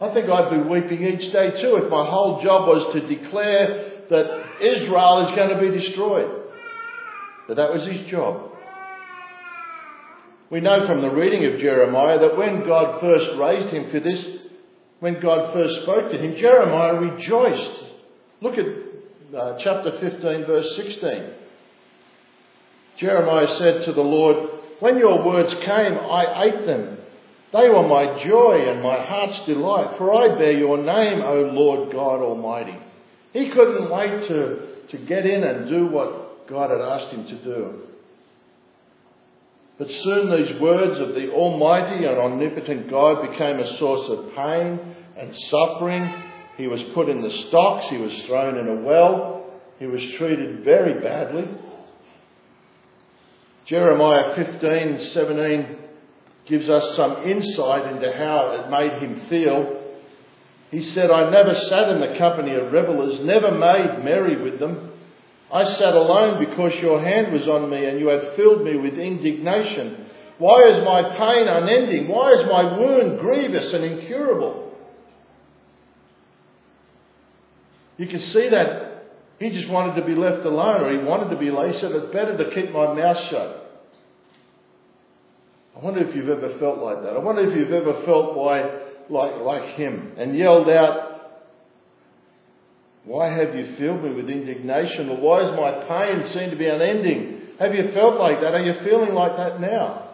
I 0.00 0.12
think 0.12 0.28
I'd 0.28 0.50
be 0.50 0.58
weeping 0.58 1.02
each 1.02 1.32
day 1.32 1.60
too 1.60 1.76
if 1.76 1.90
my 1.90 2.04
whole 2.04 2.42
job 2.42 2.68
was 2.68 2.92
to 2.92 3.08
declare 3.08 4.02
that 4.10 4.60
Israel 4.60 5.26
is 5.26 5.34
going 5.34 5.48
to 5.48 5.58
be 5.58 5.78
destroyed. 5.78 6.42
But 7.48 7.56
that 7.56 7.72
was 7.72 7.82
his 7.84 8.06
job. 8.08 8.47
We 10.50 10.60
know 10.60 10.86
from 10.86 11.02
the 11.02 11.10
reading 11.10 11.44
of 11.44 11.60
Jeremiah 11.60 12.18
that 12.20 12.38
when 12.38 12.66
God 12.66 13.00
first 13.00 13.38
raised 13.38 13.68
him 13.68 13.90
for 13.90 14.00
this, 14.00 14.24
when 15.00 15.20
God 15.20 15.52
first 15.52 15.82
spoke 15.82 16.10
to 16.10 16.18
him, 16.18 16.36
Jeremiah 16.36 16.94
rejoiced. 16.94 17.84
Look 18.40 18.56
at 18.56 18.66
uh, 19.36 19.58
chapter 19.62 19.98
15, 20.00 20.46
verse 20.46 20.74
16. 20.76 21.32
Jeremiah 22.98 23.56
said 23.58 23.84
to 23.84 23.92
the 23.92 24.00
Lord, 24.00 24.48
When 24.80 24.96
your 24.96 25.24
words 25.24 25.52
came, 25.52 25.98
I 25.98 26.44
ate 26.44 26.66
them. 26.66 26.96
They 27.52 27.68
were 27.68 27.86
my 27.86 28.22
joy 28.24 28.68
and 28.68 28.82
my 28.82 29.04
heart's 29.04 29.46
delight, 29.46 29.96
for 29.98 30.14
I 30.14 30.36
bear 30.36 30.52
your 30.52 30.78
name, 30.78 31.22
O 31.22 31.42
Lord 31.52 31.92
God 31.92 32.20
Almighty. 32.20 32.76
He 33.32 33.50
couldn't 33.50 33.90
wait 33.90 34.28
to, 34.28 34.86
to 34.88 34.98
get 35.06 35.26
in 35.26 35.44
and 35.44 35.68
do 35.68 35.86
what 35.86 36.48
God 36.48 36.70
had 36.70 36.80
asked 36.80 37.12
him 37.12 37.26
to 37.26 37.44
do. 37.44 37.87
But 39.78 39.90
soon 39.90 40.30
these 40.30 40.60
words 40.60 40.98
of 40.98 41.14
the 41.14 41.30
Almighty 41.30 42.04
and 42.04 42.18
Omnipotent 42.18 42.90
God 42.90 43.30
became 43.30 43.60
a 43.60 43.78
source 43.78 44.08
of 44.10 44.34
pain 44.34 44.96
and 45.16 45.36
suffering. 45.48 46.12
He 46.56 46.66
was 46.66 46.82
put 46.94 47.08
in 47.08 47.22
the 47.22 47.46
stocks, 47.48 47.86
he 47.88 47.98
was 47.98 48.12
thrown 48.26 48.58
in 48.58 48.66
a 48.66 48.82
well, 48.82 49.44
he 49.78 49.86
was 49.86 50.02
treated 50.16 50.64
very 50.64 51.00
badly. 51.00 51.48
Jeremiah 53.66 54.34
15, 54.34 55.04
17 55.12 55.78
gives 56.46 56.68
us 56.68 56.96
some 56.96 57.22
insight 57.22 57.92
into 57.92 58.10
how 58.16 58.52
it 58.52 58.70
made 58.70 59.00
him 59.00 59.28
feel. 59.28 59.84
He 60.70 60.82
said, 60.82 61.10
I 61.10 61.30
never 61.30 61.54
sat 61.54 61.90
in 61.90 62.00
the 62.00 62.18
company 62.18 62.54
of 62.54 62.72
revelers, 62.72 63.20
never 63.20 63.52
made 63.52 64.04
merry 64.04 64.42
with 64.42 64.58
them. 64.58 64.92
I 65.52 65.64
sat 65.74 65.94
alone 65.94 66.44
because 66.44 66.74
your 66.74 67.00
hand 67.00 67.32
was 67.32 67.48
on 67.48 67.70
me 67.70 67.86
and 67.86 67.98
you 67.98 68.08
had 68.08 68.36
filled 68.36 68.64
me 68.64 68.76
with 68.76 68.94
indignation. 68.94 70.06
Why 70.38 70.68
is 70.68 70.84
my 70.84 71.02
pain 71.02 71.48
unending? 71.48 72.08
Why 72.08 72.32
is 72.32 72.44
my 72.44 72.78
wound 72.78 73.18
grievous 73.18 73.72
and 73.72 73.84
incurable? 73.84 74.76
You 77.96 78.06
can 78.06 78.20
see 78.20 78.50
that 78.50 78.88
he 79.38 79.50
just 79.50 79.68
wanted 79.68 80.00
to 80.00 80.06
be 80.06 80.14
left 80.14 80.44
alone 80.44 80.82
or 80.82 80.92
he 80.92 80.98
wanted 80.98 81.30
to 81.30 81.36
be 81.36 81.48
alone. 81.48 81.72
He 81.72 81.78
said, 81.78 81.92
It's 81.92 82.12
better 82.12 82.36
to 82.36 82.50
keep 82.54 82.72
my 82.72 82.92
mouth 82.92 83.18
shut. 83.30 83.64
I 85.76 85.80
wonder 85.80 86.06
if 86.06 86.14
you've 86.14 86.28
ever 86.28 86.58
felt 86.58 86.78
like 86.78 87.02
that. 87.02 87.14
I 87.14 87.18
wonder 87.18 87.48
if 87.48 87.56
you've 87.56 87.72
ever 87.72 88.02
felt 88.04 88.36
like, 88.36 88.64
like, 89.10 89.40
like 89.40 89.76
him 89.76 90.12
and 90.16 90.36
yelled 90.36 90.68
out, 90.68 91.07
why 93.08 93.32
have 93.32 93.54
you 93.54 93.74
filled 93.78 94.04
me 94.04 94.12
with 94.12 94.28
indignation? 94.28 95.08
Or 95.08 95.16
why 95.16 95.40
does 95.40 95.56
my 95.56 95.88
pain 95.88 96.30
seem 96.30 96.50
to 96.50 96.56
be 96.56 96.66
unending? 96.66 97.40
Have 97.58 97.74
you 97.74 97.90
felt 97.94 98.20
like 98.20 98.42
that? 98.42 98.52
Are 98.52 98.62
you 98.62 98.74
feeling 98.84 99.14
like 99.14 99.34
that 99.38 99.62
now? 99.62 100.10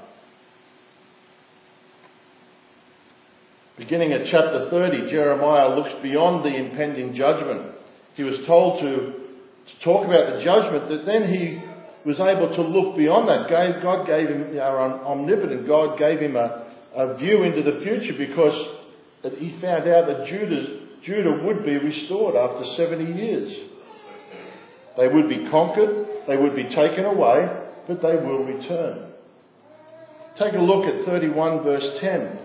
Beginning 3.76 4.12
at 4.12 4.26
chapter 4.30 4.70
30, 4.70 5.10
Jeremiah 5.10 5.74
looks 5.74 5.90
beyond 6.04 6.44
the 6.44 6.54
impending 6.54 7.16
judgment. 7.16 7.72
He 8.14 8.22
was 8.22 8.38
told 8.46 8.80
to, 8.82 8.86
to 8.86 9.84
talk 9.84 10.06
about 10.06 10.36
the 10.36 10.44
judgment, 10.44 10.88
that 10.88 11.04
then 11.04 11.34
he 11.34 11.60
was 12.08 12.20
able 12.20 12.54
to 12.54 12.62
look 12.62 12.96
beyond 12.96 13.28
that. 13.28 13.50
God 13.82 14.06
gave 14.06 14.28
him, 14.28 14.56
our 14.60 15.04
omnipotent 15.04 15.66
God 15.66 15.98
gave 15.98 16.20
him 16.20 16.36
a, 16.36 16.72
a 16.94 17.16
view 17.16 17.42
into 17.42 17.68
the 17.68 17.80
future 17.82 18.14
because 18.16 18.68
he 19.36 19.58
found 19.60 19.88
out 19.88 20.06
that 20.06 20.26
Judah's 20.28 20.83
Judah 21.04 21.42
would 21.44 21.64
be 21.64 21.76
restored 21.76 22.34
after 22.34 22.64
70 22.76 23.12
years. 23.12 23.52
They 24.96 25.08
would 25.08 25.28
be 25.28 25.48
conquered, 25.50 26.06
they 26.26 26.36
would 26.36 26.56
be 26.56 26.64
taken 26.64 27.04
away, 27.04 27.48
but 27.86 28.00
they 28.00 28.16
will 28.16 28.44
return. 28.44 29.12
Take 30.38 30.54
a 30.54 30.58
look 30.58 30.86
at 30.86 31.04
31 31.04 31.62
verse 31.62 32.00
10. 32.00 32.38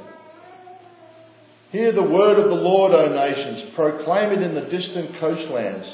Hear 1.71 1.91
the 1.91 2.03
word 2.03 2.39
of 2.39 2.49
the 2.49 2.55
Lord, 2.55 2.91
O 2.93 3.13
nations, 3.13 3.71
proclaim 3.75 4.31
it 4.31 4.41
in 4.41 4.55
the 4.55 4.69
distant 4.69 5.19
coastlands. 5.19 5.87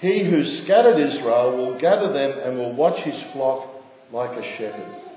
He 0.00 0.24
who 0.24 0.46
scattered 0.62 0.98
Israel 0.98 1.56
will 1.56 1.78
gather 1.78 2.12
them 2.12 2.38
and 2.38 2.58
will 2.58 2.74
watch 2.74 3.00
his 3.02 3.20
flock 3.32 3.66
like 4.12 4.30
a 4.30 4.56
shepherd. 4.56 5.09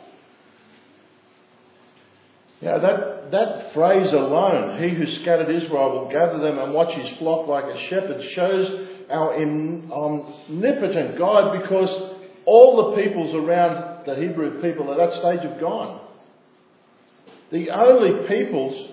Now, 2.64 2.80
that, 2.80 3.32
that 3.32 3.74
phrase 3.74 4.14
alone, 4.14 4.82
he 4.82 4.96
who 4.96 5.06
scattered 5.22 5.54
Israel 5.54 6.00
will 6.00 6.10
gather 6.10 6.40
them 6.40 6.58
and 6.58 6.74
watch 6.74 6.96
his 6.96 7.18
flock 7.18 7.46
like 7.48 7.66
a 7.66 7.88
shepherd, 7.90 8.24
shows 8.32 8.88
our 9.10 9.36
omnipotent 9.36 11.18
God 11.18 11.62
because 11.62 12.14
all 12.46 12.96
the 12.96 13.02
peoples 13.02 13.36
around 13.36 14.06
the 14.06 14.16
Hebrew 14.16 14.62
people 14.62 14.90
at 14.92 14.98
that 14.98 15.12
stage 15.20 15.42
have 15.42 15.60
gone. 15.60 16.00
The 17.52 17.70
only 17.70 18.28
peoples 18.30 18.92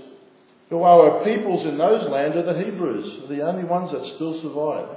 who 0.69 0.83
are 0.83 1.23
peoples 1.25 1.65
in 1.67 1.79
those 1.79 2.09
lands 2.11 2.37
are 2.37 2.43
the 2.43 2.63
Hebrews, 2.65 3.29
the 3.29 3.43
only 3.43 3.65
ones 3.65 3.93
that 3.93 4.05
still 4.17 4.41
survive. 4.43 4.97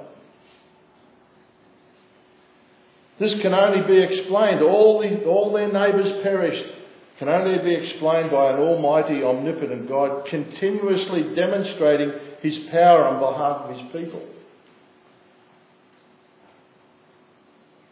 This 3.20 3.36
can 3.42 3.54
only 3.54 3.86
be 3.86 4.02
explained. 4.02 4.64
All, 4.64 5.00
the, 5.00 5.24
all 5.26 5.54
their 5.54 5.72
neighbours 5.72 6.24
perished 6.24 6.83
can 7.24 7.32
only 7.34 7.58
be 7.64 7.74
explained 7.74 8.32
by 8.32 8.52
an 8.52 8.60
almighty, 8.60 9.24
omnipotent 9.24 9.88
God 9.88 10.26
continuously 10.26 11.34
demonstrating 11.36 12.12
his 12.42 12.58
power 12.70 13.06
on 13.06 13.20
behalf 13.20 13.62
of 13.62 13.78
his 13.78 13.92
people. 13.94 14.22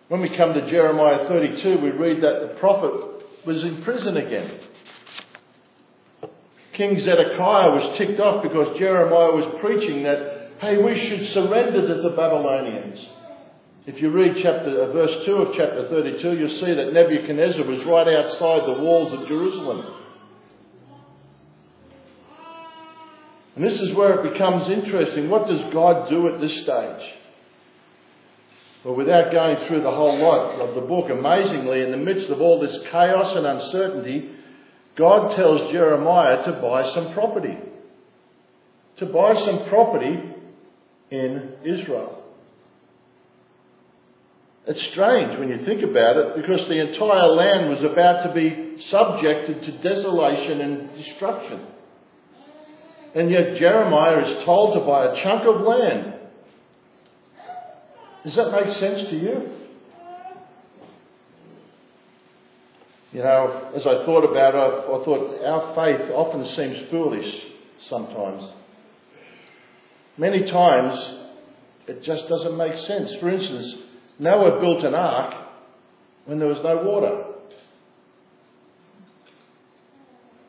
When 0.09 0.19
we 0.19 0.35
come 0.35 0.53
to 0.53 0.69
Jeremiah 0.69 1.29
32, 1.29 1.77
we 1.77 1.91
read 1.91 2.21
that 2.21 2.41
the 2.41 2.55
prophet 2.59 3.25
was 3.45 3.63
in 3.63 3.81
prison 3.83 4.17
again. 4.17 4.59
King 6.73 6.99
Zedekiah 6.99 7.71
was 7.71 7.97
ticked 7.97 8.19
off 8.19 8.43
because 8.43 8.77
Jeremiah 8.77 9.31
was 9.31 9.61
preaching 9.61 10.03
that, 10.03 10.51
hey, 10.59 10.77
we 10.77 10.99
should 11.07 11.33
surrender 11.33 11.87
to 11.87 12.01
the 12.01 12.09
Babylonians. 12.09 12.99
If 13.87 13.99
you 13.99 14.11
read 14.11 14.37
chapter, 14.43 14.83
uh, 14.83 14.93
verse 14.93 15.25
2 15.25 15.33
of 15.37 15.55
chapter 15.55 15.89
32, 15.89 16.37
you'll 16.37 16.59
see 16.59 16.73
that 16.73 16.93
Nebuchadnezzar 16.93 17.65
was 17.65 17.83
right 17.85 18.07
outside 18.07 18.67
the 18.67 18.81
walls 18.81 19.11
of 19.11 19.27
Jerusalem. 19.27 19.95
And 23.55 23.65
this 23.65 23.79
is 23.79 23.93
where 23.95 24.19
it 24.19 24.33
becomes 24.33 24.69
interesting. 24.69 25.29
What 25.29 25.47
does 25.47 25.73
God 25.73 26.09
do 26.09 26.27
at 26.27 26.39
this 26.39 26.53
stage? 26.61 27.13
Well, 28.83 28.95
without 28.95 29.31
going 29.31 29.67
through 29.67 29.81
the 29.81 29.91
whole 29.91 30.17
lot 30.19 30.59
of 30.59 30.75
the 30.75 30.81
book, 30.81 31.09
amazingly, 31.09 31.81
in 31.81 31.91
the 31.91 31.97
midst 31.97 32.29
of 32.29 32.39
all 32.39 32.59
this 32.59 32.77
chaos 32.91 33.35
and 33.35 33.47
uncertainty, 33.47 34.29
God 34.95 35.35
tells 35.35 35.71
Jeremiah 35.71 36.43
to 36.45 36.53
buy 36.53 36.91
some 36.93 37.13
property. 37.13 37.57
To 38.97 39.05
buy 39.07 39.33
some 39.43 39.67
property 39.69 40.21
in 41.09 41.53
Israel. 41.63 42.21
It's 44.67 44.81
strange 44.91 45.39
when 45.39 45.49
you 45.49 45.65
think 45.65 45.81
about 45.81 46.17
it 46.17 46.35
because 46.35 46.67
the 46.67 46.79
entire 46.79 47.27
land 47.27 47.69
was 47.69 47.83
about 47.83 48.23
to 48.27 48.33
be 48.33 48.83
subjected 48.89 49.63
to 49.63 49.71
desolation 49.79 50.61
and 50.61 50.93
destruction. 50.93 51.65
And 53.15 53.31
yet 53.31 53.57
Jeremiah 53.57 54.19
is 54.19 54.45
told 54.45 54.75
to 54.75 54.81
buy 54.81 55.05
a 55.05 55.23
chunk 55.23 55.43
of 55.45 55.61
land. 55.61 56.13
Does 58.23 58.35
that 58.35 58.51
make 58.51 58.75
sense 58.75 59.09
to 59.09 59.17
you? 59.17 59.49
You 63.13 63.23
know, 63.23 63.71
as 63.75 63.85
I 63.85 64.05
thought 64.05 64.23
about 64.23 64.55
it, 64.55 64.57
I 64.57 65.03
thought 65.03 65.43
our 65.43 65.75
faith 65.75 66.11
often 66.11 66.45
seems 66.55 66.89
foolish 66.89 67.43
sometimes. 67.89 68.43
Many 70.17 70.49
times 70.49 71.15
it 71.87 72.03
just 72.03 72.29
doesn't 72.29 72.55
make 72.55 72.75
sense. 72.85 73.11
For 73.19 73.29
instance, 73.29 73.75
Noah 74.19 74.59
built 74.59 74.83
an 74.83 74.95
ark 74.95 75.35
when 76.25 76.39
there 76.39 76.47
was 76.47 76.63
no 76.63 76.83
water. 76.83 77.25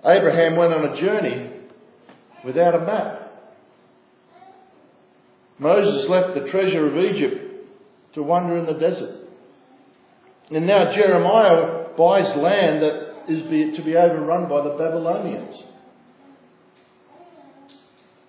Abraham 0.04 0.56
went 0.56 0.72
on 0.72 0.84
a 0.84 1.00
journey 1.00 1.50
without 2.44 2.74
a 2.74 2.80
map. 2.80 3.18
Moses 5.58 6.08
left 6.08 6.34
the 6.34 6.48
treasure 6.50 6.86
of 6.86 6.96
Egypt 6.96 7.66
to 8.14 8.22
wander 8.22 8.58
in 8.58 8.66
the 8.66 8.74
desert. 8.74 9.28
And 10.50 10.66
now 10.66 10.92
Jeremiah 10.92 11.86
buys 11.96 12.36
land 12.36 12.82
that 12.82 13.24
is 13.28 13.42
to 13.76 13.84
be 13.84 13.96
overrun 13.96 14.48
by 14.48 14.62
the 14.62 14.76
Babylonians. 14.76 15.54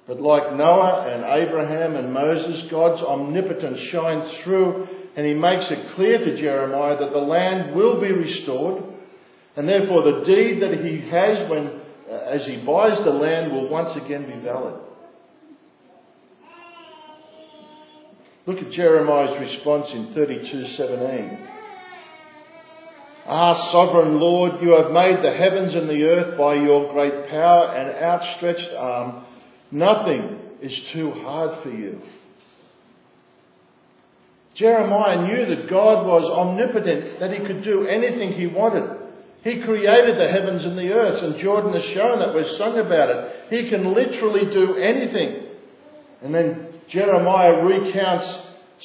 But 0.06 0.22
like 0.22 0.54
Noah 0.56 1.08
and 1.10 1.24
Abraham 1.24 1.96
and 1.96 2.14
Moses, 2.14 2.70
God's 2.70 3.02
omnipotence 3.02 3.80
shines 3.92 4.32
through 4.44 4.88
and 5.16 5.26
he 5.26 5.34
makes 5.34 5.70
it 5.70 5.96
clear 5.96 6.18
to 6.18 6.42
Jeremiah 6.42 6.98
that 6.98 7.12
the 7.12 7.20
land 7.20 7.76
will 7.76 8.02
be 8.02 8.12
restored, 8.12 8.84
and 9.56 9.70
therefore 9.70 10.04
the 10.04 10.26
deed 10.26 10.62
that 10.62 10.84
he 10.84 11.02
has 11.10 11.50
when, 11.50 11.82
uh, 12.10 12.14
as 12.14 12.46
he 12.46 12.58
buys 12.58 12.98
the 13.04 13.12
land 13.12 13.52
will 13.52 13.70
once 13.70 13.96
again 13.96 14.26
be 14.26 14.40
valid. 14.44 14.76
Look 18.46 18.58
at 18.58 18.72
Jeremiah's 18.72 19.40
response 19.40 19.90
in 19.92 20.14
32:17. 20.14 21.38
Ah, 23.26 23.72
sovereign 23.72 24.20
Lord, 24.20 24.62
you 24.62 24.72
have 24.72 24.92
made 24.92 25.24
the 25.24 25.32
heavens 25.32 25.74
and 25.76 25.90
the 25.90 26.04
earth 26.04 26.38
by 26.38 26.56
your 26.56 26.92
great 26.92 27.30
power 27.30 27.68
and 27.68 28.04
outstretched 28.04 28.74
arm. 28.78 29.24
Nothing 29.72 30.40
is 30.62 30.78
too 30.92 31.12
hard 31.12 31.64
for 31.64 31.70
you. 31.70 32.02
Jeremiah 34.56 35.26
knew 35.28 35.46
that 35.48 35.70
God 35.70 36.06
was 36.06 36.24
omnipotent, 36.26 37.20
that 37.20 37.34
he 37.34 37.46
could 37.46 37.64
do 37.64 37.88
anything 37.88 38.34
he 38.34 38.48
wanted. 38.48 39.00
He 39.44 39.62
created 39.62 40.18
the 40.18 40.30
heavens 40.30 40.64
and 40.64 40.78
the 40.78 40.92
earth, 40.92 41.22
and 41.22 41.42
Jordan 41.42 41.74
has 41.74 41.94
shown 41.94 42.20
that. 42.20 42.34
We've 42.34 42.58
sung 42.58 42.78
about 42.80 43.10
it. 43.10 43.34
He 43.50 43.70
can 43.70 43.94
literally 43.94 44.46
do 44.54 44.76
anything. 44.76 45.48
And 46.22 46.34
then 46.34 46.68
Jeremiah 46.88 47.64
recounts 47.64 48.26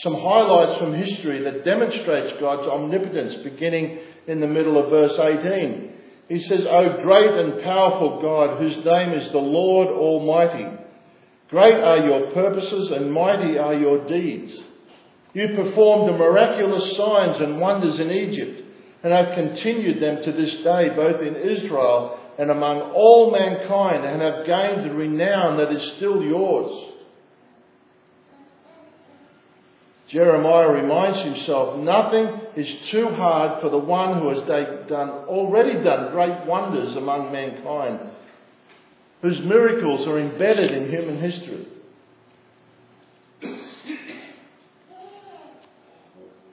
some 0.03 0.15
highlights 0.15 0.79
from 0.81 0.95
history 0.95 1.45
that 1.45 1.65
demonstrates 1.65 2.41
God's 2.41 2.67
omnipotence, 2.67 3.37
beginning 3.45 3.99
in 4.27 4.41
the 4.41 4.47
middle 4.47 4.79
of 4.79 4.91
verse 4.91 5.19
18. 5.19 5.93
He 6.29 6.41
says, 6.41 6.67
O 6.69 7.03
great 7.03 7.31
and 7.31 7.63
powerful 7.63 8.21
God, 8.21 8.59
whose 8.59 8.85
name 8.85 9.13
is 9.13 9.31
the 9.33 9.39
Lord 9.39 9.89
Almighty, 9.89 10.67
great 11.49 11.75
are 11.75 11.99
your 11.99 12.31
purposes 12.33 12.91
and 12.91 13.13
mighty 13.13 13.59
are 13.59 13.75
your 13.75 14.07
deeds. 14.07 14.59
You 15.35 15.49
performed 15.55 16.09
the 16.09 16.19
miraculous 16.19 16.97
signs 16.97 17.41
and 17.41 17.61
wonders 17.61 17.99
in 17.99 18.11
Egypt 18.11 18.63
and 19.03 19.13
have 19.13 19.35
continued 19.35 20.03
them 20.03 20.23
to 20.25 20.33
this 20.33 20.57
day, 20.57 20.89
both 20.91 21.21
in 21.21 21.37
Israel 21.37 22.19
and 22.39 22.51
among 22.51 22.81
all 22.93 23.33
mankind, 23.33 24.05
and 24.05 24.23
have 24.23 24.47
gained 24.47 24.89
the 24.89 24.95
renown 24.95 25.57
that 25.59 25.73
is 25.73 25.97
still 25.97 26.23
yours. 26.23 26.95
Jeremiah 30.09 30.71
reminds 30.71 31.21
himself 31.21 31.79
nothing 31.79 32.41
is 32.57 32.91
too 32.91 33.09
hard 33.09 33.61
for 33.61 33.69
the 33.69 33.79
one 33.79 34.21
who 34.21 34.31
has 34.31 34.49
done, 34.89 35.11
already 35.11 35.83
done 35.85 36.13
great 36.13 36.47
wonders 36.47 36.97
among 36.97 37.31
mankind, 37.31 38.01
whose 39.21 39.41
miracles 39.41 40.07
are 40.07 40.19
embedded 40.19 40.71
in 40.71 40.89
human 40.89 41.21
history. 41.21 41.67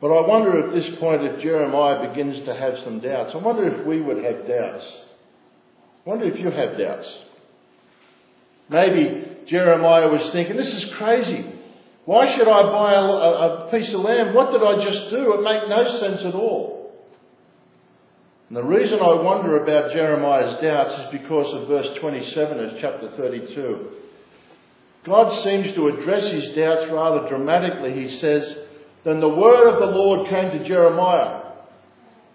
But 0.02 0.08
I 0.08 0.28
wonder 0.28 0.68
at 0.68 0.74
this 0.74 1.00
point 1.00 1.24
if 1.24 1.42
Jeremiah 1.42 2.10
begins 2.10 2.46
to 2.46 2.56
have 2.56 2.80
some 2.84 3.00
doubts. 3.00 3.34
I 3.34 3.38
wonder 3.38 3.68
if 3.74 3.86
we 3.86 4.02
would 4.02 4.24
have 4.24 4.48
doubts. 4.48 4.86
I 6.06 6.10
wonder 6.10 6.26
if 6.26 6.38
you 6.38 6.52
have 6.52 6.78
doubts. 6.78 7.08
Maybe 8.70 9.26
Jeremiah 9.48 10.10
was 10.10 10.30
thinking, 10.32 10.58
this 10.58 10.74
is 10.74 10.94
crazy. 10.96 11.46
Why 12.06 12.36
should 12.36 12.48
I 12.48 12.64
buy 12.64 12.94
a, 12.94 13.02
a, 13.02 13.72
piece 13.72 13.92
of 13.94 14.02
land? 14.02 14.36
What 14.36 14.52
did 14.52 14.64
I 14.64 14.84
just 14.84 15.10
do? 15.10 15.34
It 15.34 15.44
makes 15.44 15.68
no 15.68 16.00
sense 16.00 16.22
at 16.22 16.36
all. 16.36 16.76
And 18.50 18.58
the 18.58 18.64
reason 18.64 19.00
I 19.00 19.14
wonder 19.14 19.64
about 19.64 19.92
Jeremiah's 19.92 20.62
doubts 20.62 20.94
is 21.02 21.20
because 21.20 21.52
of 21.54 21.68
verse 21.68 21.98
27 22.00 22.60
of 22.60 22.78
chapter 22.80 23.10
32. 23.18 23.92
God 25.04 25.44
seems 25.44 25.74
to 25.74 25.88
address 25.88 26.32
his 26.32 26.56
doubts 26.56 26.92
rather 26.92 27.28
dramatically. 27.28 27.94
He 27.94 28.18
says, 28.20 28.56
Then 29.06 29.20
the 29.20 29.30
word 29.30 29.72
of 29.72 29.80
the 29.80 29.96
Lord 29.96 30.28
came 30.30 30.52
to 30.52 30.68
Jeremiah 30.68 31.44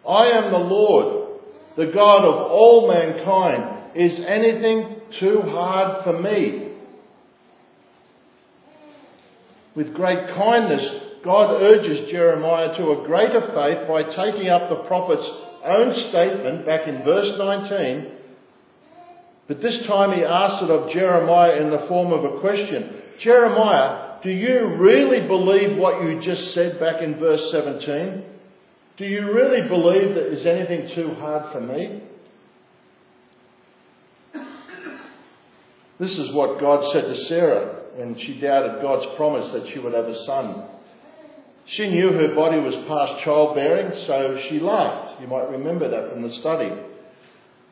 I 0.08 0.28
am 0.28 0.50
the 0.50 0.58
Lord, 0.58 1.40
the 1.76 1.86
God 1.86 2.24
of 2.24 2.50
all 2.50 2.88
mankind. 2.88 3.94
Is 3.94 4.24
anything 4.24 4.96
too 5.18 5.42
hard 5.42 6.04
for 6.04 6.18
me? 6.18 6.68
With 9.74 9.92
great 9.92 10.34
kindness, 10.34 11.02
God 11.22 11.60
urges 11.60 12.10
Jeremiah 12.10 12.76
to 12.76 12.92
a 12.92 13.06
greater 13.06 13.40
faith 13.40 13.86
by 13.86 14.04
taking 14.04 14.48
up 14.48 14.68
the 14.70 14.84
prophet's 14.86 15.28
own 15.64 15.94
statement 16.08 16.64
back 16.64 16.88
in 16.88 17.02
verse 17.02 17.36
19. 17.36 18.12
But 19.48 19.60
this 19.60 19.84
time 19.86 20.12
he 20.12 20.24
asks 20.24 20.62
it 20.62 20.70
of 20.70 20.92
Jeremiah 20.92 21.60
in 21.60 21.70
the 21.70 21.86
form 21.88 22.12
of 22.12 22.24
a 22.24 22.40
question. 22.40 23.02
Jeremiah, 23.20 24.09
do 24.22 24.30
you 24.30 24.76
really 24.76 25.26
believe 25.26 25.76
what 25.76 26.02
you 26.02 26.20
just 26.20 26.52
said 26.54 26.78
back 26.78 27.02
in 27.02 27.18
verse 27.18 27.50
17? 27.50 28.24
Do 28.96 29.04
you 29.06 29.32
really 29.32 29.66
believe 29.66 30.14
that 30.14 30.30
there's 30.30 30.46
anything 30.46 30.94
too 30.94 31.14
hard 31.14 31.52
for 31.52 31.60
me? 31.60 32.02
This 35.98 36.18
is 36.18 36.32
what 36.32 36.60
God 36.60 36.92
said 36.92 37.04
to 37.04 37.24
Sarah 37.26 37.80
and 37.98 38.20
she 38.20 38.40
doubted 38.40 38.82
God's 38.82 39.06
promise 39.16 39.52
that 39.52 39.72
she 39.72 39.78
would 39.78 39.94
have 39.94 40.06
a 40.06 40.24
son. 40.24 40.64
She 41.66 41.88
knew 41.88 42.12
her 42.12 42.34
body 42.34 42.58
was 42.58 42.74
past 42.88 43.22
childbearing, 43.22 44.06
so 44.06 44.40
she 44.48 44.58
laughed. 44.58 45.20
You 45.20 45.28
might 45.28 45.50
remember 45.50 45.88
that 45.88 46.10
from 46.10 46.22
the 46.22 46.34
study. 46.36 46.70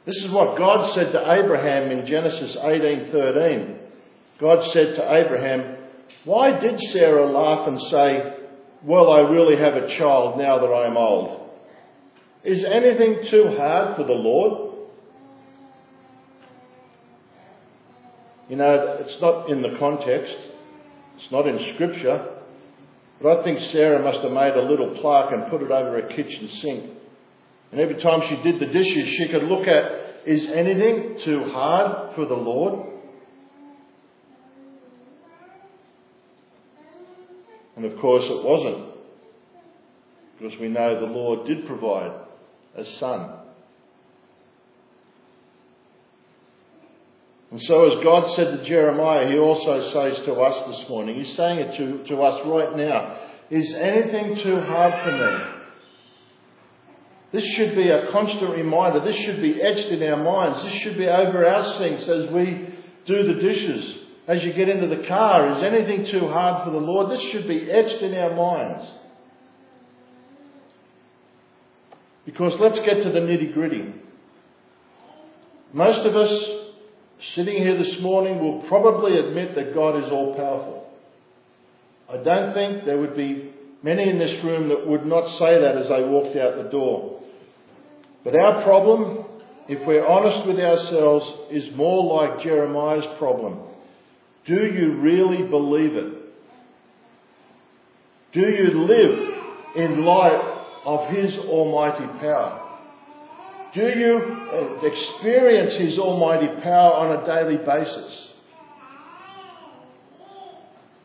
This 0.05 0.17
is 0.17 0.31
what 0.31 0.57
God 0.57 0.95
said 0.95 1.13
to 1.13 1.33
Abraham 1.33 1.91
in 1.91 2.07
Genesis 2.07 2.57
18:13. 2.57 3.77
God 4.39 4.65
said 4.73 4.95
to 4.95 5.15
Abraham, 5.15 5.78
"Why 6.25 6.59
did 6.59 6.81
Sarah 6.81 7.27
laugh 7.27 7.69
and 7.69 7.81
say, 7.83 8.35
"Well, 8.85 9.11
I 9.11 9.21
really 9.21 9.57
have 9.57 9.77
a 9.77 9.89
child 9.97 10.39
now 10.39 10.59
that 10.59 10.67
I 10.73 10.87
am 10.87 10.97
old"? 10.97 11.41
Is 12.45 12.65
anything 12.65 13.27
too 13.31 13.57
hard 13.57 13.97
for 13.97 14.05
the 14.05 14.15
Lord?" 14.15 14.69
You 18.49 18.57
know, 18.57 18.97
it's 19.01 19.21
not 19.21 19.51
in 19.51 19.61
the 19.63 19.77
context, 19.79 20.35
it's 21.17 21.31
not 21.31 21.47
in 21.47 21.75
Scripture, 21.75 22.27
but 23.21 23.39
I 23.39 23.45
think 23.45 23.61
Sarah 23.61 24.03
must 24.03 24.21
have 24.21 24.33
made 24.33 24.55
a 24.55 24.63
little 24.63 24.97
plaque 25.01 25.33
and 25.33 25.51
put 25.51 25.61
it 25.63 25.71
over 25.71 26.01
her 26.01 26.09
kitchen 26.09 26.49
sink. 26.49 26.85
And 27.73 27.81
every 27.81 28.01
time 28.01 28.23
she 28.29 28.37
did 28.43 28.61
the 28.61 28.73
dishes, 28.73 29.09
she 29.19 29.29
could 29.29 29.43
look 29.43 29.69
at, 29.69 30.25
is 30.25 30.47
anything 30.47 31.19
too 31.25 31.45
hard 31.45 32.15
for 32.15 32.25
the 32.25 32.35
Lord? 32.37 32.88
And 37.79 37.87
of 37.87 37.99
course 37.99 38.25
it 38.25 38.45
wasn't, 38.45 38.93
because 40.39 40.59
we 40.59 40.69
know 40.69 41.01
the 41.01 41.07
Lord 41.07 41.47
did 41.47 41.67
provide 41.67 42.13
a 42.77 42.85
son 42.99 43.39
And 47.51 47.63
so, 47.63 47.91
as 47.91 48.05
God 48.05 48.35
said 48.37 48.59
to 48.59 48.65
Jeremiah, 48.65 49.31
He 49.31 49.39
also 49.39 49.81
says 49.93 50.25
to 50.27 50.35
us 50.35 50.77
this 50.77 50.89
morning, 50.89 51.23
He's 51.23 51.35
saying 51.35 51.61
it 51.61 51.77
to, 51.79 52.05
to 52.15 52.23
us 52.23 52.47
right 52.47 52.77
now 52.77 53.19
Is 53.51 53.73
anything 53.75 54.37
too 54.37 54.61
hard 54.61 55.03
for 55.03 55.13
me? 55.13 55.55
This 57.31 57.45
should 57.57 57.75
be 57.75 57.89
a 57.89 58.11
constant 58.11 58.51
reminder. 58.51 59.01
This 59.01 59.17
should 59.25 59.43
be 59.43 59.61
etched 59.63 59.89
in 59.89 60.03
our 60.03 60.23
minds. 60.23 60.63
This 60.63 60.83
should 60.83 60.97
be 60.97 61.09
over 61.09 61.47
our 61.47 61.79
sinks 61.79 62.09
as 62.09 62.31
we 62.31 62.75
do 63.07 63.35
the 63.35 63.41
dishes. 63.41 63.97
As 64.29 64.45
you 64.45 64.53
get 64.53 64.69
into 64.69 64.95
the 64.95 65.07
car, 65.09 65.57
is 65.57 65.65
anything 65.65 66.05
too 66.05 66.29
hard 66.29 66.65
for 66.65 66.71
the 66.71 66.77
Lord? 66.77 67.11
This 67.11 67.33
should 67.33 67.49
be 67.49 67.71
etched 67.71 68.03
in 68.03 68.13
our 68.15 68.35
minds. 68.35 68.87
Because 72.27 72.53
let's 72.61 72.79
get 72.81 73.03
to 73.03 73.11
the 73.11 73.21
nitty 73.21 73.55
gritty. 73.55 73.91
Most 75.73 76.01
of 76.01 76.15
us 76.15 76.31
sitting 77.35 77.57
here 77.57 77.83
this 77.83 78.01
morning 78.01 78.39
will 78.39 78.69
probably 78.69 79.19
admit 79.19 79.55
that 79.55 79.73
God 79.73 79.97
is 79.97 80.13
all 80.13 80.35
powerful. 80.35 80.91
I 82.11 82.23
don't 82.23 82.53
think 82.53 82.85
there 82.85 82.99
would 82.99 83.17
be 83.17 83.51
many 83.83 84.11
in 84.11 84.19
this 84.19 84.45
room 84.45 84.69
that 84.69 84.87
would 84.87 85.07
not 85.07 85.39
say 85.39 85.59
that 85.59 85.79
as 85.79 85.89
they 85.89 86.05
walked 86.05 86.37
out 86.37 86.63
the 86.63 86.69
door. 86.71 87.23
But 88.25 88.39
our 88.39 88.63
problem, 88.63 89.25
if 89.69 89.87
we're 89.87 90.07
honest 90.07 90.47
with 90.47 90.59
ourselves, 90.59 91.25
is 91.51 91.75
more 91.75 92.23
like 92.23 92.43
Jeremiah's 92.43 93.07
problem. 93.19 93.68
Do 94.49 94.65
you 94.67 94.95
really 94.95 95.43
believe 95.47 95.95
it? 95.95 96.15
Do 98.33 98.41
you 98.41 98.87
live 98.87 99.35
in 99.77 100.05
light 100.05 100.65
of 100.87 101.11
His 101.11 101.37
almighty 101.37 102.07
power? 102.21 102.65
Do 103.75 103.83
you 103.83 104.17
uh, 104.51 104.87
experience 104.87 105.75
His 105.75 105.99
almighty 105.99 106.49
power 106.63 106.95
on 106.95 107.23
a 107.23 107.27
daily 107.27 107.59
basis? 107.59 108.29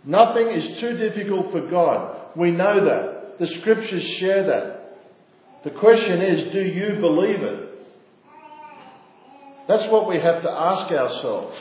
Nothing 0.05 0.47
is 0.47 0.79
too 0.79 0.97
difficult 0.97 1.51
for 1.51 1.69
God. 1.69 2.37
We 2.37 2.51
know 2.51 2.85
that. 2.85 3.39
The 3.39 3.47
scriptures 3.59 4.03
share 4.19 4.47
that. 4.47 4.79
The 5.65 5.71
question 5.71 6.21
is, 6.21 6.53
do 6.53 6.61
you 6.61 6.99
believe 6.99 7.41
it? 7.41 7.69
That's 9.67 9.89
what 9.91 10.07
we 10.07 10.19
have 10.19 10.43
to 10.43 10.51
ask 10.51 10.91
ourselves. 10.91 11.57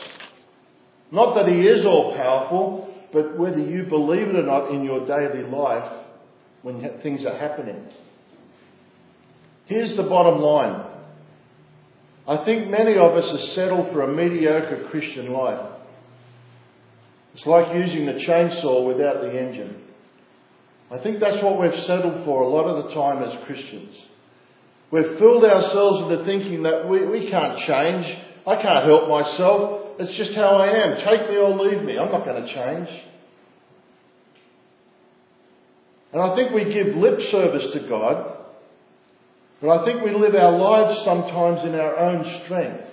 Not 1.13 1.35
that 1.35 1.47
He 1.47 1.61
is 1.61 1.85
all 1.85 2.15
powerful, 2.15 2.91
but 3.11 3.37
whether 3.37 3.59
you 3.59 3.83
believe 3.83 4.29
it 4.29 4.35
or 4.35 4.41
not 4.41 4.71
in 4.71 4.83
your 4.83 5.05
daily 5.05 5.43
life 5.43 5.91
when 6.63 6.99
things 7.03 7.23
are 7.23 7.37
happening. 7.37 7.87
Here's 9.65 9.95
the 9.95 10.03
bottom 10.03 10.41
line. 10.41 10.87
I 12.27 12.43
think 12.43 12.67
many 12.67 12.95
of 12.97 13.11
us 13.13 13.29
are 13.29 13.47
settled 13.53 13.93
for 13.93 14.01
a 14.01 14.07
mediocre 14.07 14.87
Christian 14.89 15.31
life. 15.31 15.69
It's 17.35 17.45
like 17.45 17.75
using 17.75 18.07
the 18.07 18.13
chainsaw 18.13 18.87
without 18.87 19.21
the 19.21 19.39
engine. 19.39 19.83
I 20.89 20.97
think 20.97 21.19
that's 21.19 21.43
what 21.43 21.59
we've 21.59 21.85
settled 21.85 22.25
for 22.25 22.41
a 22.41 22.47
lot 22.47 22.65
of 22.65 22.85
the 22.85 22.93
time 22.95 23.21
as 23.21 23.45
Christians. 23.45 23.95
We've 24.89 25.19
fooled 25.19 25.43
ourselves 25.43 26.11
into 26.11 26.25
thinking 26.25 26.63
that 26.63 26.89
we, 26.89 27.05
we 27.05 27.29
can't 27.29 27.59
change. 27.59 28.17
I 28.47 28.55
can't 28.55 28.85
help 28.85 29.09
myself. 29.09 29.82
It's 29.99 30.13
just 30.15 30.33
how 30.33 30.55
I 30.55 30.67
am. 30.67 30.97
Take 30.97 31.29
me 31.29 31.37
or 31.37 31.49
leave 31.49 31.83
me. 31.83 31.97
I'm 31.97 32.11
not 32.11 32.25
going 32.25 32.43
to 32.43 32.53
change. 32.53 32.89
And 36.11 36.21
I 36.21 36.35
think 36.35 36.51
we 36.51 36.65
give 36.65 36.95
lip 36.95 37.19
service 37.31 37.73
to 37.73 37.87
God, 37.89 38.37
but 39.61 39.79
I 39.79 39.85
think 39.85 40.03
we 40.03 40.11
live 40.11 40.35
our 40.35 40.51
lives 40.51 41.03
sometimes 41.03 41.63
in 41.65 41.73
our 41.73 41.97
own 41.97 42.43
strength. 42.43 42.83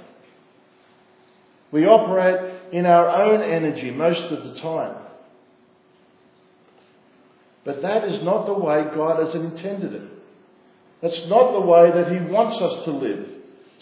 We 1.70 1.84
operate 1.84 2.72
in 2.72 2.86
our 2.86 3.08
own 3.08 3.42
energy 3.42 3.90
most 3.90 4.22
of 4.32 4.44
the 4.44 4.60
time. 4.60 4.96
But 7.64 7.82
that 7.82 8.04
is 8.04 8.22
not 8.22 8.46
the 8.46 8.54
way 8.54 8.84
God 8.94 9.22
has 9.22 9.34
intended 9.34 9.92
it. 9.92 10.10
That's 11.02 11.26
not 11.26 11.52
the 11.52 11.60
way 11.60 11.90
that 11.90 12.10
He 12.10 12.20
wants 12.20 12.60
us 12.60 12.84
to 12.84 12.90
live. 12.90 13.26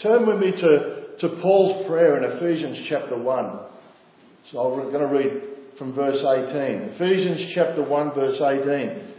Turn 0.02 0.26
with 0.26 0.38
me 0.38 0.52
to, 0.52 0.87
to 1.20 1.28
Paul's 1.40 1.86
prayer 1.86 2.16
in 2.16 2.36
Ephesians 2.36 2.86
chapter 2.88 3.16
1. 3.16 3.58
So 4.50 4.60
I'm 4.60 4.92
going 4.92 5.00
to 5.00 5.06
read 5.06 5.42
from 5.76 5.92
verse 5.92 6.18
18. 6.18 6.94
Ephesians 6.94 7.52
chapter 7.54 7.82
1, 7.82 8.14
verse 8.14 8.40
18. 8.40 9.14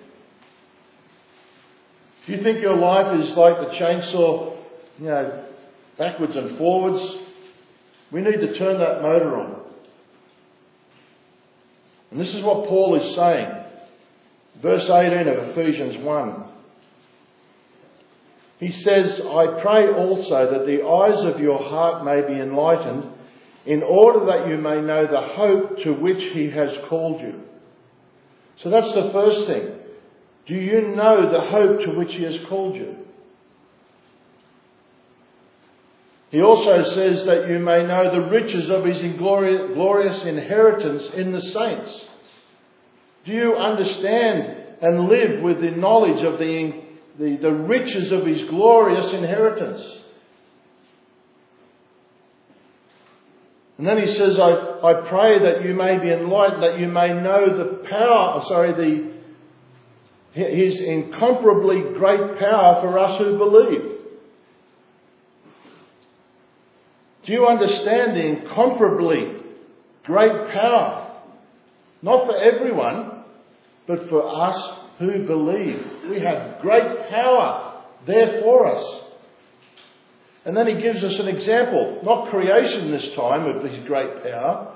If 2.23 2.29
you 2.29 2.43
think 2.43 2.61
your 2.61 2.75
life 2.75 3.19
is 3.19 3.31
like 3.31 3.57
the 3.59 3.75
chainsaw, 3.75 4.57
you 4.99 5.05
know, 5.05 5.45
backwards 5.97 6.35
and 6.35 6.57
forwards, 6.57 7.01
we 8.11 8.21
need 8.21 8.39
to 8.39 8.57
turn 8.57 8.79
that 8.79 9.01
motor 9.01 9.37
on. 9.37 9.61
And 12.11 12.19
this 12.19 12.33
is 12.33 12.41
what 12.41 12.67
Paul 12.67 12.95
is 12.95 13.15
saying. 13.15 13.51
Verse 14.61 14.89
18 14.89 15.27
of 15.27 15.49
Ephesians 15.49 15.97
1. 15.97 16.48
He 18.59 18.71
says, 18.71 19.21
I 19.21 19.61
pray 19.61 19.87
also 19.87 20.51
that 20.51 20.65
the 20.65 20.85
eyes 20.85 21.33
of 21.33 21.39
your 21.39 21.59
heart 21.59 22.03
may 22.03 22.21
be 22.21 22.39
enlightened, 22.39 23.13
in 23.65 23.83
order 23.83 24.25
that 24.25 24.47
you 24.47 24.57
may 24.57 24.81
know 24.81 25.05
the 25.05 25.21
hope 25.21 25.79
to 25.83 25.93
which 25.93 26.21
he 26.33 26.49
has 26.49 26.75
called 26.87 27.21
you. 27.21 27.41
So 28.57 28.69
that's 28.69 28.93
the 28.93 29.11
first 29.11 29.47
thing. 29.47 29.75
Do 30.45 30.55
you 30.55 30.89
know 30.89 31.31
the 31.31 31.41
hope 31.41 31.81
to 31.81 31.91
which 31.91 32.13
he 32.13 32.23
has 32.23 32.37
called 32.47 32.75
you? 32.75 32.95
He 36.31 36.41
also 36.41 36.83
says 36.93 37.25
that 37.25 37.47
you 37.47 37.59
may 37.59 37.85
know 37.85 38.11
the 38.11 38.29
riches 38.29 38.69
of 38.69 38.85
his 38.85 38.99
glorious 39.17 40.21
inheritance 40.23 41.09
in 41.15 41.31
the 41.31 41.41
saints. 41.41 42.01
Do 43.25 43.31
you 43.31 43.55
understand 43.55 44.57
and 44.81 45.09
live 45.09 45.41
with 45.41 45.61
the 45.61 45.71
knowledge 45.71 46.23
of 46.23 46.39
the, 46.39 46.73
the, 47.19 47.35
the 47.35 47.51
riches 47.51 48.11
of 48.11 48.25
his 48.25 48.49
glorious 48.49 49.11
inheritance? 49.13 49.85
And 53.77 53.87
then 53.87 53.97
he 53.97 54.13
says, 54.13 54.37
I, 54.37 54.79
I 54.83 54.93
pray 55.07 55.39
that 55.39 55.63
you 55.63 55.73
may 55.73 55.97
be 55.99 56.11
enlightened, 56.11 56.63
that 56.63 56.79
you 56.79 56.87
may 56.87 57.13
know 57.13 57.57
the 57.57 57.87
power, 57.87 58.43
sorry, 58.47 58.73
the, 58.73 59.09
his 60.33 60.79
incomparably 60.79 61.93
great 61.97 62.39
power 62.39 62.81
for 62.81 62.99
us 62.99 63.17
who 63.19 63.37
believe. 63.37 63.97
Do 67.25 67.31
you 67.31 67.47
understand 67.47 68.15
the 68.15 68.25
incomparably 68.25 69.35
great 70.03 70.51
power? 70.51 71.21
Not 72.01 72.25
for 72.25 72.35
everyone, 72.35 73.23
but 73.87 74.09
for 74.09 74.27
us 74.27 74.79
who 74.99 75.25
believe. 75.25 75.85
We 76.07 76.19
have 76.21 76.61
great 76.61 77.09
power 77.09 77.83
there 78.05 78.41
for 78.41 78.67
us. 78.67 79.03
And 80.45 80.55
then 80.55 80.67
he 80.67 80.81
gives 80.81 81.03
us 81.03 81.19
an 81.19 81.27
example, 81.27 81.99
not 82.03 82.29
creation 82.29 82.91
this 82.91 83.13
time 83.15 83.45
of 83.45 83.63
his 83.63 83.85
great 83.85 84.23
power, 84.23 84.75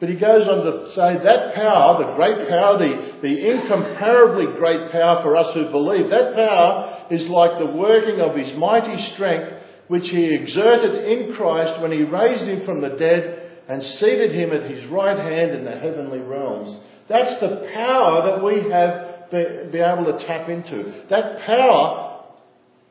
but 0.00 0.08
he 0.08 0.16
goes 0.16 0.46
on 0.48 0.64
to 0.64 0.92
say 0.92 1.18
that 1.22 1.54
power, 1.54 2.04
the 2.04 2.14
great 2.14 2.48
power, 2.48 2.78
the, 2.78 3.20
the 3.22 3.50
incomparably 3.50 4.46
great 4.58 4.90
power 4.90 5.22
for 5.22 5.36
us 5.36 5.54
who 5.54 5.70
believe, 5.70 6.10
that 6.10 6.34
power 6.34 7.06
is 7.10 7.26
like 7.28 7.58
the 7.58 7.66
working 7.66 8.20
of 8.20 8.34
his 8.34 8.56
mighty 8.56 9.12
strength 9.12 9.62
which 9.88 10.08
he 10.08 10.24
exerted 10.34 11.04
in 11.04 11.34
Christ 11.34 11.80
when 11.80 11.92
he 11.92 12.02
raised 12.02 12.44
him 12.44 12.64
from 12.64 12.80
the 12.80 12.90
dead 12.90 13.50
and 13.68 13.84
seated 13.84 14.32
him 14.32 14.50
at 14.50 14.70
his 14.70 14.84
right 14.86 15.18
hand 15.18 15.52
in 15.52 15.64
the 15.64 15.78
heavenly 15.78 16.18
realms. 16.18 16.80
That's 17.08 17.36
the 17.36 17.70
power 17.72 18.30
that 18.30 18.42
we 18.42 18.70
have 18.70 19.13
be, 19.30 19.70
be 19.72 19.78
able 19.78 20.04
to 20.06 20.24
tap 20.26 20.48
into. 20.48 21.02
That 21.10 21.40
power 21.42 22.24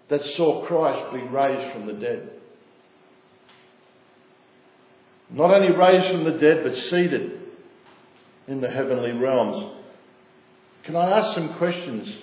that 0.09 0.23
saw 0.35 0.65
Christ 0.65 1.13
be 1.13 1.21
raised 1.21 1.73
from 1.73 1.87
the 1.87 1.93
dead. 1.93 2.29
Not 5.29 5.51
only 5.51 5.71
raised 5.71 6.11
from 6.11 6.25
the 6.25 6.37
dead, 6.37 6.63
but 6.63 6.75
seated 6.75 7.39
in 8.47 8.61
the 8.61 8.69
heavenly 8.69 9.11
realms. 9.11 9.79
Can 10.83 10.95
I 10.95 11.19
ask 11.19 11.33
some 11.33 11.55
questions 11.55 12.13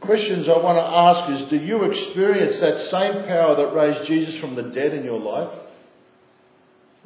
The 0.00 0.06
questions 0.06 0.48
I 0.48 0.56
want 0.58 0.78
to 0.78 0.84
ask 0.84 1.42
is 1.42 1.50
do 1.50 1.56
you 1.56 1.84
experience 1.84 2.58
that 2.60 2.80
same 2.90 3.24
power 3.24 3.56
that 3.56 3.74
raised 3.74 4.06
Jesus 4.06 4.40
from 4.40 4.54
the 4.54 4.62
dead 4.62 4.94
in 4.94 5.04
your 5.04 5.18
life? 5.18 5.50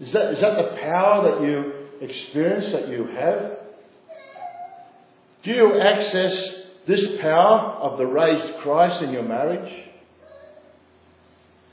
Is 0.01 0.13
that, 0.13 0.33
is 0.33 0.41
that 0.41 0.57
the 0.57 0.77
power 0.79 1.31
that 1.31 1.47
you 1.47 1.73
experience, 2.01 2.73
that 2.73 2.89
you 2.89 3.07
have? 3.07 3.59
Do 5.45 5.51
you 5.51 5.79
access 5.79 6.55
this 6.87 7.21
power 7.21 7.77
of 7.81 7.99
the 7.99 8.07
raised 8.07 8.63
Christ 8.63 9.03
in 9.03 9.11
your 9.11 9.23
marriage? 9.23 9.73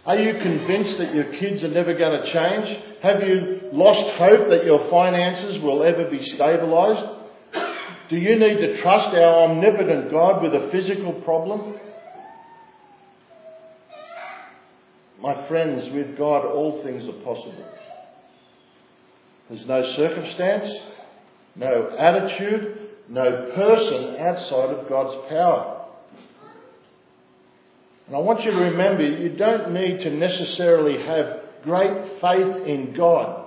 Are 0.06 0.18
you 0.18 0.34
convinced 0.42 0.98
that 0.98 1.14
your 1.14 1.32
kids 1.36 1.64
are 1.64 1.70
never 1.70 1.94
going 1.94 2.22
to 2.22 2.34
change? 2.34 2.84
Have 3.02 3.24
you 3.24 3.70
lost 3.72 4.18
hope 4.18 4.50
that 4.50 4.66
your 4.66 4.90
finances 4.90 5.62
will 5.62 5.84
ever 5.84 6.10
be 6.10 6.20
stabilised? 6.36 7.20
Do 8.10 8.18
you 8.18 8.36
need 8.38 8.58
to 8.58 8.82
trust 8.82 9.16
our 9.16 9.50
omnipotent 9.50 10.12
God 10.12 10.44
with 10.44 10.54
a 10.54 10.70
physical 10.70 11.14
problem? 11.22 11.76
My 15.22 15.48
friends, 15.48 15.90
with 15.94 16.18
God 16.18 16.46
all 16.46 16.84
things 16.84 17.08
are 17.08 17.24
possible. 17.24 17.66
There's 19.50 19.66
no 19.66 19.96
circumstance, 19.96 20.74
no 21.56 21.96
attitude, 21.98 22.81
no 23.12 23.52
person 23.54 24.16
outside 24.18 24.70
of 24.70 24.90
God's 24.90 25.30
power. 25.30 25.86
And 28.08 28.16
I 28.16 28.20
want 28.20 28.44
you 28.44 28.52
to 28.52 28.58
remember 28.58 29.04
you 29.04 29.30
don't 29.30 29.72
need 29.74 30.00
to 30.00 30.10
necessarily 30.10 31.04
have 31.06 31.42
great 31.64 32.20
faith 32.20 32.68
in 32.68 32.94
God 32.96 33.42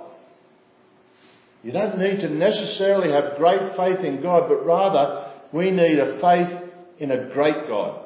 you 1.65 1.71
don't 1.71 1.97
need 1.97 2.19
to 2.19 2.29
necessarily 2.29 3.11
have 3.11 3.37
great 3.37 3.75
faith 3.75 4.05
in 4.05 4.21
God, 4.21 4.47
but 4.47 4.63
rather 4.67 5.31
we 5.51 5.71
need 5.71 5.97
a 5.97 6.19
faith 6.21 6.69
in 6.99 7.09
a 7.09 7.33
great 7.33 7.67
God. 7.67 8.01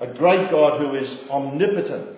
A 0.00 0.06
great 0.06 0.50
God 0.50 0.80
who 0.80 0.94
is 0.94 1.18
omnipotent. 1.28 2.16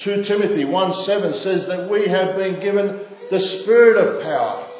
2 0.00 0.24
Timothy 0.24 0.66
1 0.66 1.04
7 1.06 1.34
says 1.36 1.66
that 1.66 1.88
we 1.88 2.08
have 2.08 2.36
been 2.36 2.60
given 2.60 3.03
the 3.30 3.40
spirit 3.40 3.96
of 3.96 4.22
power. 4.22 4.70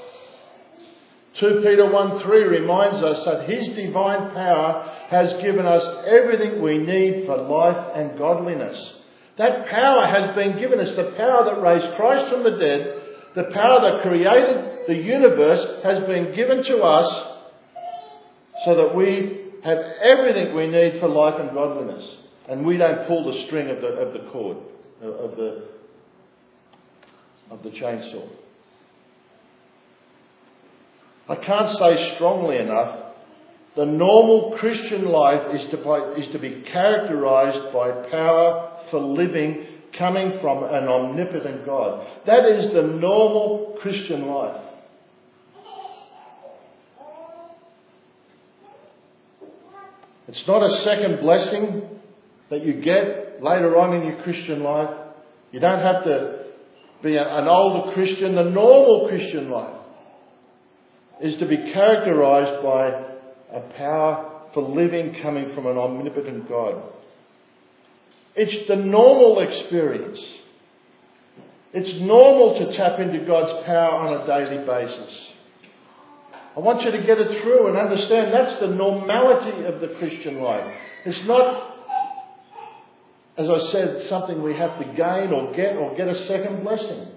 2 1.40 1.62
Peter 1.64 1.90
1 1.90 2.20
3 2.20 2.42
reminds 2.44 3.02
us 3.02 3.24
that 3.24 3.48
His 3.48 3.68
divine 3.70 4.30
power 4.34 4.90
has 5.10 5.32
given 5.42 5.66
us 5.66 5.84
everything 6.06 6.62
we 6.62 6.78
need 6.78 7.26
for 7.26 7.36
life 7.36 7.92
and 7.96 8.16
godliness. 8.16 8.94
That 9.36 9.66
power 9.68 10.06
has 10.06 10.34
been 10.36 10.58
given 10.58 10.78
us. 10.78 10.94
The 10.94 11.12
power 11.16 11.44
that 11.44 11.60
raised 11.60 11.96
Christ 11.96 12.30
from 12.30 12.44
the 12.44 12.56
dead, 12.56 13.02
the 13.34 13.52
power 13.52 13.80
that 13.80 14.02
created 14.02 14.86
the 14.86 14.94
universe 14.94 15.82
has 15.82 16.04
been 16.06 16.36
given 16.36 16.62
to 16.64 16.78
us 16.78 17.34
so 18.64 18.76
that 18.76 18.94
we 18.94 19.40
have 19.64 19.78
everything 19.78 20.54
we 20.54 20.68
need 20.68 21.00
for 21.00 21.08
life 21.08 21.40
and 21.40 21.50
godliness. 21.52 22.04
And 22.48 22.64
we 22.64 22.76
don't 22.76 23.08
pull 23.08 23.32
the 23.32 23.46
string 23.46 23.70
of 23.70 23.80
the, 23.80 23.88
of 23.88 24.12
the 24.12 24.30
cord, 24.30 24.58
of 25.02 25.36
the, 25.36 25.64
of 27.50 27.62
the 27.62 27.70
chainsaw. 27.70 28.28
I 31.28 31.36
can't 31.36 31.70
say 31.78 32.14
strongly 32.16 32.58
enough 32.58 33.04
the 33.76 33.84
normal 33.84 34.56
Christian 34.58 35.06
life 35.06 35.52
is 35.52 35.70
to, 35.72 36.14
is 36.16 36.32
to 36.32 36.38
be 36.38 36.62
characterized 36.70 37.72
by 37.72 38.08
power 38.08 38.78
for 38.90 39.00
living 39.00 39.66
coming 39.98 40.38
from 40.40 40.62
an 40.64 40.88
omnipotent 40.88 41.66
God. 41.66 42.06
That 42.26 42.46
is 42.46 42.72
the 42.72 42.82
normal 42.82 43.76
Christian 43.80 44.26
life. 44.26 44.60
It's 50.28 50.46
not 50.46 50.62
a 50.62 50.82
second 50.82 51.20
blessing 51.20 51.82
that 52.50 52.64
you 52.64 52.74
get 52.80 53.42
later 53.42 53.76
on 53.76 53.94
in 53.94 54.06
your 54.06 54.22
Christian 54.22 54.62
life. 54.62 54.90
You 55.52 55.60
don't 55.60 55.82
have 55.82 56.04
to 56.04 56.43
be 57.04 57.16
an 57.16 57.46
older 57.46 57.92
Christian. 57.92 58.34
The 58.34 58.44
normal 58.44 59.08
Christian 59.08 59.50
life 59.50 59.76
is 61.20 61.36
to 61.38 61.46
be 61.46 61.56
characterized 61.56 62.62
by 62.62 63.04
a 63.52 63.60
power 63.76 64.42
for 64.52 64.62
living 64.62 65.20
coming 65.22 65.54
from 65.54 65.66
an 65.66 65.76
omnipotent 65.76 66.48
God. 66.48 66.82
It's 68.34 68.66
the 68.68 68.76
normal 68.76 69.40
experience. 69.40 70.18
It's 71.72 72.00
normal 72.00 72.58
to 72.58 72.76
tap 72.76 72.98
into 72.98 73.24
God's 73.24 73.52
power 73.64 73.92
on 73.92 74.22
a 74.22 74.26
daily 74.26 74.64
basis. 74.64 75.12
I 76.56 76.60
want 76.60 76.82
you 76.82 76.92
to 76.92 77.02
get 77.02 77.18
it 77.18 77.42
through 77.42 77.68
and 77.68 77.76
understand 77.76 78.32
that's 78.32 78.60
the 78.60 78.68
normality 78.68 79.64
of 79.64 79.80
the 79.80 79.88
Christian 79.98 80.40
life. 80.40 80.72
It's 81.04 81.20
not, 81.26 81.73
as 83.36 83.48
I 83.48 83.70
said, 83.72 84.04
something 84.08 84.42
we 84.42 84.54
have 84.54 84.78
to 84.78 84.84
gain 84.84 85.32
or 85.32 85.52
get 85.54 85.76
or 85.76 85.94
get 85.96 86.08
a 86.08 86.26
second 86.26 86.62
blessing. 86.62 87.08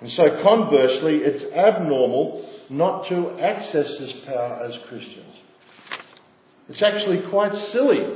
And 0.00 0.12
so 0.12 0.42
conversely, 0.42 1.16
it's 1.16 1.44
abnormal 1.44 2.48
not 2.68 3.08
to 3.08 3.30
access 3.40 3.88
this 3.98 4.12
power 4.26 4.62
as 4.64 4.78
Christians. 4.88 5.34
It's 6.68 6.82
actually 6.82 7.28
quite 7.30 7.56
silly 7.56 8.06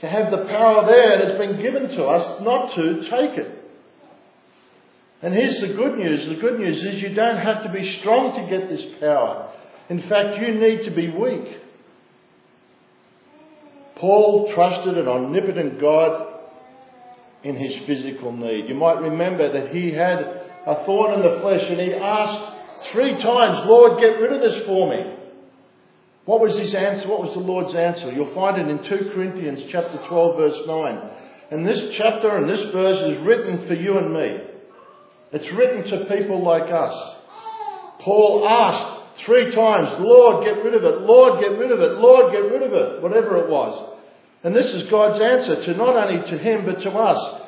to 0.00 0.06
have 0.06 0.30
the 0.30 0.44
power 0.44 0.86
there 0.86 1.20
it's 1.22 1.38
been 1.38 1.60
given 1.60 1.88
to 1.88 2.04
us 2.04 2.42
not 2.42 2.74
to 2.74 3.02
take 3.02 3.38
it. 3.38 3.54
And 5.22 5.34
here's 5.34 5.60
the 5.60 5.68
good 5.68 5.98
news. 5.98 6.28
The 6.28 6.36
good 6.36 6.60
news 6.60 6.84
is 6.84 7.02
you 7.02 7.14
don't 7.14 7.38
have 7.38 7.64
to 7.64 7.70
be 7.70 7.98
strong 7.98 8.36
to 8.36 8.48
get 8.48 8.68
this 8.68 8.84
power. 9.00 9.52
In 9.88 10.02
fact, 10.02 10.40
you 10.40 10.54
need 10.54 10.84
to 10.84 10.90
be 10.92 11.10
weak. 11.10 11.62
Paul 13.98 14.52
trusted 14.54 14.96
an 14.96 15.08
omnipotent 15.08 15.80
God 15.80 16.26
in 17.42 17.56
his 17.56 17.86
physical 17.86 18.32
need. 18.32 18.68
You 18.68 18.74
might 18.74 19.00
remember 19.00 19.52
that 19.52 19.74
he 19.74 19.92
had 19.92 20.20
a 20.66 20.84
thorn 20.84 21.14
in 21.14 21.22
the 21.22 21.40
flesh 21.40 21.64
and 21.68 21.80
he 21.80 21.94
asked 21.94 22.92
three 22.92 23.12
times, 23.12 23.66
Lord, 23.66 24.00
get 24.00 24.20
rid 24.20 24.32
of 24.32 24.40
this 24.40 24.66
for 24.66 24.90
me. 24.90 25.14
What 26.24 26.40
was 26.40 26.58
his 26.58 26.74
answer? 26.74 27.08
What 27.08 27.22
was 27.22 27.32
the 27.32 27.40
Lord's 27.40 27.74
answer? 27.74 28.12
You'll 28.12 28.34
find 28.34 28.58
it 28.58 28.68
in 28.68 28.84
2 28.84 29.12
Corinthians 29.14 29.60
chapter 29.70 29.98
12 30.08 30.36
verse 30.36 30.66
9. 30.66 31.10
And 31.50 31.66
this 31.66 31.96
chapter 31.96 32.36
and 32.36 32.48
this 32.48 32.70
verse 32.72 33.16
is 33.16 33.26
written 33.26 33.66
for 33.66 33.74
you 33.74 33.96
and 33.96 34.12
me. 34.12 34.38
It's 35.32 35.52
written 35.52 35.84
to 35.84 36.14
people 36.14 36.42
like 36.42 36.70
us. 36.70 37.16
Paul 38.00 38.46
asked 38.46 38.97
three 39.24 39.54
times, 39.54 40.00
Lord, 40.00 40.44
get 40.44 40.64
rid 40.64 40.74
of 40.74 40.84
it. 40.84 41.00
Lord, 41.02 41.40
get 41.40 41.58
rid 41.58 41.70
of 41.70 41.80
it. 41.80 41.98
Lord, 41.98 42.32
get 42.32 42.50
rid 42.50 42.62
of 42.62 42.72
it. 42.72 43.02
Whatever 43.02 43.38
it 43.38 43.48
was. 43.48 43.96
And 44.44 44.54
this 44.54 44.72
is 44.72 44.88
God's 44.90 45.20
answer 45.20 45.64
to 45.64 45.74
not 45.74 45.96
only 45.96 46.30
to 46.30 46.38
him, 46.38 46.64
but 46.64 46.80
to 46.82 46.90
us. 46.90 47.42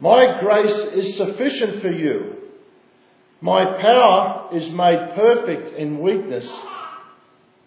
My 0.00 0.40
grace 0.40 0.78
is 0.92 1.16
sufficient 1.16 1.80
for 1.82 1.90
you. 1.90 2.34
My 3.40 3.64
power 3.80 4.48
is 4.52 4.68
made 4.70 5.12
perfect 5.14 5.76
in 5.78 6.00
weakness. 6.00 6.50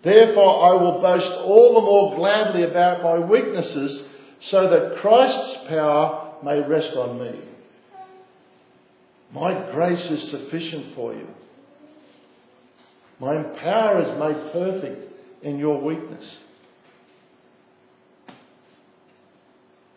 Therefore, 0.01 0.65
I 0.65 0.81
will 0.81 1.01
boast 1.01 1.31
all 1.41 1.75
the 1.75 1.81
more 1.81 2.15
gladly 2.15 2.63
about 2.63 3.03
my 3.03 3.19
weaknesses, 3.19 4.01
so 4.41 4.69
that 4.69 4.97
Christ's 5.01 5.67
power 5.67 6.35
may 6.43 6.61
rest 6.61 6.95
on 6.95 7.19
me. 7.19 7.39
My 9.33 9.71
grace 9.71 10.05
is 10.05 10.29
sufficient 10.31 10.95
for 10.95 11.13
you. 11.13 11.27
My 13.19 13.43
power 13.43 14.01
is 14.01 14.19
made 14.19 14.53
perfect 14.53 15.13
in 15.43 15.59
your 15.59 15.81
weakness. 15.81 16.37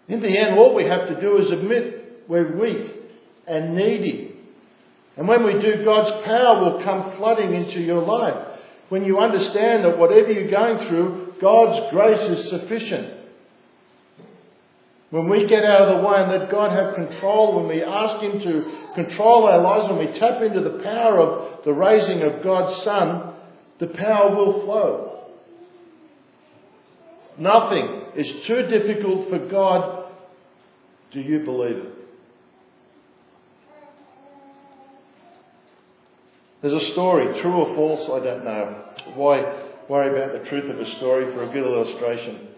In 0.09 0.21
the 0.21 0.37
end, 0.37 0.59
all 0.59 0.75
we 0.75 0.85
have 0.85 1.09
to 1.09 1.21
do 1.21 1.39
is 1.39 1.51
admit 1.51 2.25
we're 2.29 2.57
weak 2.57 2.91
and 3.47 3.75
needy. 3.75 4.37
And 5.17 5.29
when 5.29 5.45
we 5.45 5.53
do, 5.55 5.85
God's 5.85 6.25
power 6.25 6.65
will 6.65 6.83
come 6.83 7.17
flooding 7.17 7.55
into 7.55 7.81
your 7.81 8.03
life 8.03 8.53
when 8.93 9.07
you 9.07 9.21
understand 9.21 9.85
that 9.85 9.97
whatever 9.97 10.31
you're 10.31 10.51
going 10.51 10.87
through, 10.87 11.37
God's 11.41 11.91
grace 11.93 12.21
is 12.21 12.51
sufficient. 12.51 13.22
When 15.13 15.29
we 15.29 15.47
get 15.47 15.63
out 15.63 15.83
of 15.83 15.99
the 15.99 16.09
way 16.09 16.23
and 16.23 16.31
let 16.31 16.51
God 16.51 16.73
have 16.73 16.95
control, 16.95 17.57
when 17.57 17.69
we 17.69 17.83
ask 17.83 18.23
Him 18.23 18.41
to 18.41 18.95
control 18.95 19.45
our 19.45 19.61
lives, 19.61 19.93
when 19.93 20.07
we 20.07 20.19
tap 20.19 20.41
into 20.41 20.63
the 20.63 20.83
power 20.83 21.19
of 21.19 21.65
the 21.67 21.75
raising 21.75 22.23
of 22.23 22.43
God's 22.43 22.83
Son, 22.83 23.35
the 23.79 23.89
power 23.89 24.35
will 24.35 24.65
flow. 24.65 25.25
Nothing 27.37 28.05
is 28.17 28.47
too 28.47 28.63
difficult 28.69 29.29
for 29.29 29.39
God. 29.39 30.07
Do 31.11 31.21
you 31.21 31.41
believe 31.41 31.77
it? 31.77 31.93
There's 36.63 36.83
a 36.83 36.93
story, 36.93 37.39
true 37.43 37.53
or 37.53 37.75
false, 37.75 38.09
I 38.09 38.25
don't 38.25 38.45
know. 38.47 38.85
Why 39.15 39.63
worry 39.91 40.09
about 40.09 40.43
the 40.43 40.49
truth 40.49 40.71
of 40.71 40.81
a 40.81 40.97
story 40.97 41.31
for 41.35 41.43
a 41.43 41.49
good 41.49 41.67
illustration? 41.67 42.49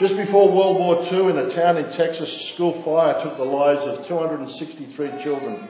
Just 0.00 0.16
before 0.16 0.50
World 0.50 0.78
War 0.78 1.04
II, 1.12 1.28
in 1.28 1.38
a 1.38 1.54
town 1.54 1.76
in 1.76 1.84
Texas, 1.92 2.34
a 2.34 2.54
school 2.54 2.82
fire 2.82 3.22
took 3.22 3.36
the 3.36 3.44
lives 3.44 3.82
of 3.82 4.08
263 4.08 5.22
children. 5.22 5.68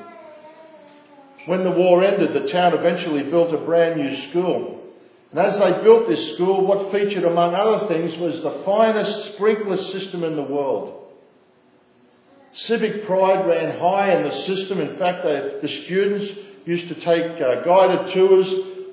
When 1.46 1.64
the 1.64 1.72
war 1.72 2.04
ended, 2.04 2.32
the 2.32 2.48
town 2.48 2.74
eventually 2.74 3.24
built 3.24 3.52
a 3.52 3.58
brand 3.58 4.00
new 4.00 4.30
school. 4.30 4.84
And 5.32 5.40
as 5.40 5.58
they 5.58 5.82
built 5.82 6.06
this 6.06 6.34
school, 6.34 6.64
what 6.64 6.92
featured 6.92 7.24
among 7.24 7.56
other 7.56 7.88
things 7.88 8.16
was 8.18 8.40
the 8.40 8.62
finest 8.64 9.34
sprinkler 9.34 9.78
system 9.90 10.22
in 10.22 10.36
the 10.36 10.44
world. 10.44 11.08
Civic 12.52 13.06
pride 13.06 13.48
ran 13.48 13.80
high 13.80 14.16
in 14.16 14.28
the 14.28 14.34
system. 14.42 14.80
In 14.80 14.96
fact, 14.96 15.24
the 15.24 15.82
students 15.86 16.32
used 16.66 16.86
to 16.86 16.94
take 16.94 17.40
uh, 17.40 17.64
guided 17.64 18.14
tours 18.14 18.46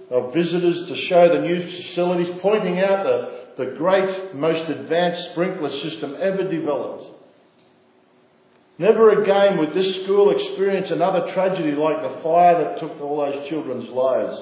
of 0.09 0.33
visitors 0.33 0.87
to 0.87 0.95
show 1.07 1.29
the 1.29 1.41
new 1.41 1.61
facilities, 1.61 2.39
pointing 2.41 2.79
out 2.79 3.03
the, 3.03 3.36
the 3.57 3.73
great, 3.77 4.35
most 4.35 4.69
advanced 4.69 5.31
sprinkler 5.31 5.71
system 5.81 6.15
ever 6.19 6.49
developed. 6.49 7.05
Never 8.77 9.21
again 9.21 9.57
would 9.57 9.73
this 9.73 10.03
school 10.03 10.29
experience 10.29 10.91
another 10.91 11.31
tragedy 11.33 11.71
like 11.71 12.01
the 12.03 12.21
fire 12.21 12.63
that 12.63 12.79
took 12.79 13.01
all 13.01 13.17
those 13.17 13.49
children's 13.49 13.89
lives. 13.89 14.39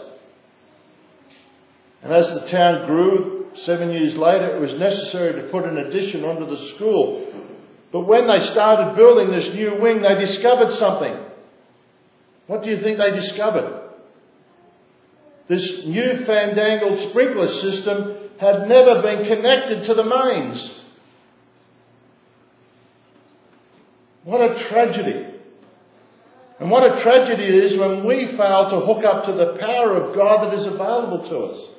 And 2.03 2.13
as 2.13 2.28
the 2.28 2.47
town 2.47 2.86
grew, 2.86 3.47
seven 3.63 3.91
years 3.91 4.18
later, 4.18 4.57
it 4.57 4.59
was 4.59 4.74
necessary 4.74 5.41
to 5.41 5.47
put 5.47 5.63
an 5.63 5.78
addition 5.78 6.26
onto 6.26 6.45
the 6.45 6.76
school. 6.76 7.32
But 7.93 8.01
when 8.01 8.28
they 8.28 8.45
started 8.47 8.97
building 8.97 9.32
this 9.32 9.55
new 9.55 9.80
wing, 9.80 10.01
they 10.01 10.16
discovered 10.16 10.78
something. 10.78 11.16
What 12.47 12.63
do 12.63 12.70
you 12.70 12.82
think 12.82 12.97
they 12.97 13.11
discovered? 13.11 13.84
This 15.47 15.63
new 15.86 16.26
fandangled 16.26 17.09
sprinkler 17.09 17.47
system 17.61 18.18
had 18.40 18.68
never 18.68 19.02
been 19.02 19.26
connected 19.26 19.86
to 19.86 19.94
the 19.94 20.04
mains. 20.04 20.72
What 24.24 24.42
a 24.42 24.64
tragedy. 24.66 25.28
And 26.60 26.72
what 26.72 26.84
a 26.84 27.02
tragedy 27.02 27.44
it 27.44 27.64
is 27.66 27.78
when 27.78 28.06
we 28.06 28.36
fail 28.38 28.70
to 28.70 28.86
hook 28.86 29.06
up 29.06 29.26
to 29.26 29.34
the 29.34 29.58
power 29.60 29.96
of 29.96 30.16
God 30.16 30.46
that 30.46 30.60
is 30.60 30.66
available 30.66 31.30
to 31.30 31.38
us. 31.38 31.70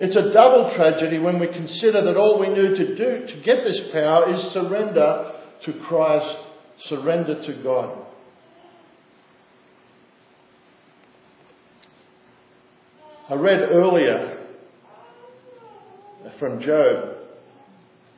It's 0.00 0.16
a 0.16 0.32
double 0.32 0.74
tragedy 0.74 1.18
when 1.18 1.38
we 1.38 1.48
consider 1.48 2.02
that 2.04 2.16
all 2.16 2.38
we 2.38 2.48
need 2.48 2.76
to 2.76 2.96
do 2.96 3.26
to 3.26 3.40
get 3.42 3.62
this 3.64 3.80
power 3.92 4.32
is 4.32 4.40
surrender 4.52 5.32
to 5.64 5.72
Christ, 5.84 6.38
surrender 6.86 7.42
to 7.44 7.52
God. 7.62 7.98
I 13.28 13.34
read 13.34 13.60
earlier 13.70 14.31
from 16.42 16.60
Job, 16.60 17.18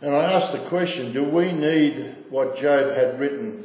and 0.01 0.16
I 0.16 0.33
ask 0.33 0.51
the 0.51 0.66
question 0.70 1.12
do 1.12 1.25
we 1.29 1.53
need 1.53 2.25
what 2.31 2.57
Job 2.57 2.97
had 2.97 3.20
written? 3.20 3.64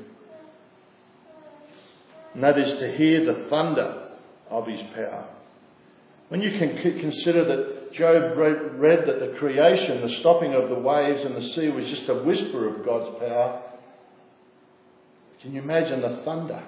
And 2.34 2.43
that 2.43 2.60
is 2.60 2.78
to 2.78 2.91
hear 2.97 3.24
the 3.24 3.47
thunder 3.49 4.10
of 4.49 4.68
his 4.68 4.82
power. 4.93 5.30
When 6.28 6.41
you 6.41 6.60
can 6.60 6.76
consider 6.99 7.45
that 7.45 7.93
Job 7.93 8.38
read, 8.38 8.74
read 8.78 9.07
that 9.07 9.22
the 9.22 9.38
creation, 9.39 10.01
the 10.01 10.18
stopping 10.20 10.53
of 10.53 10.68
the 10.68 10.78
waves 10.78 11.22
and 11.24 11.38
the 11.38 11.53
sea 11.55 11.70
was 11.70 11.86
just 11.86 12.10
a 12.10 12.22
whisper 12.22 12.68
of 12.68 12.86
God's 12.86 13.18
power, 13.18 13.62
can 15.41 15.53
you 15.53 15.62
imagine 15.62 16.01
the 16.01 16.22
thunder? 16.26 16.66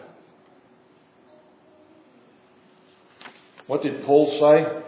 What 3.67 3.83
did 3.83 4.05
Paul 4.05 4.31
say? 4.39 4.81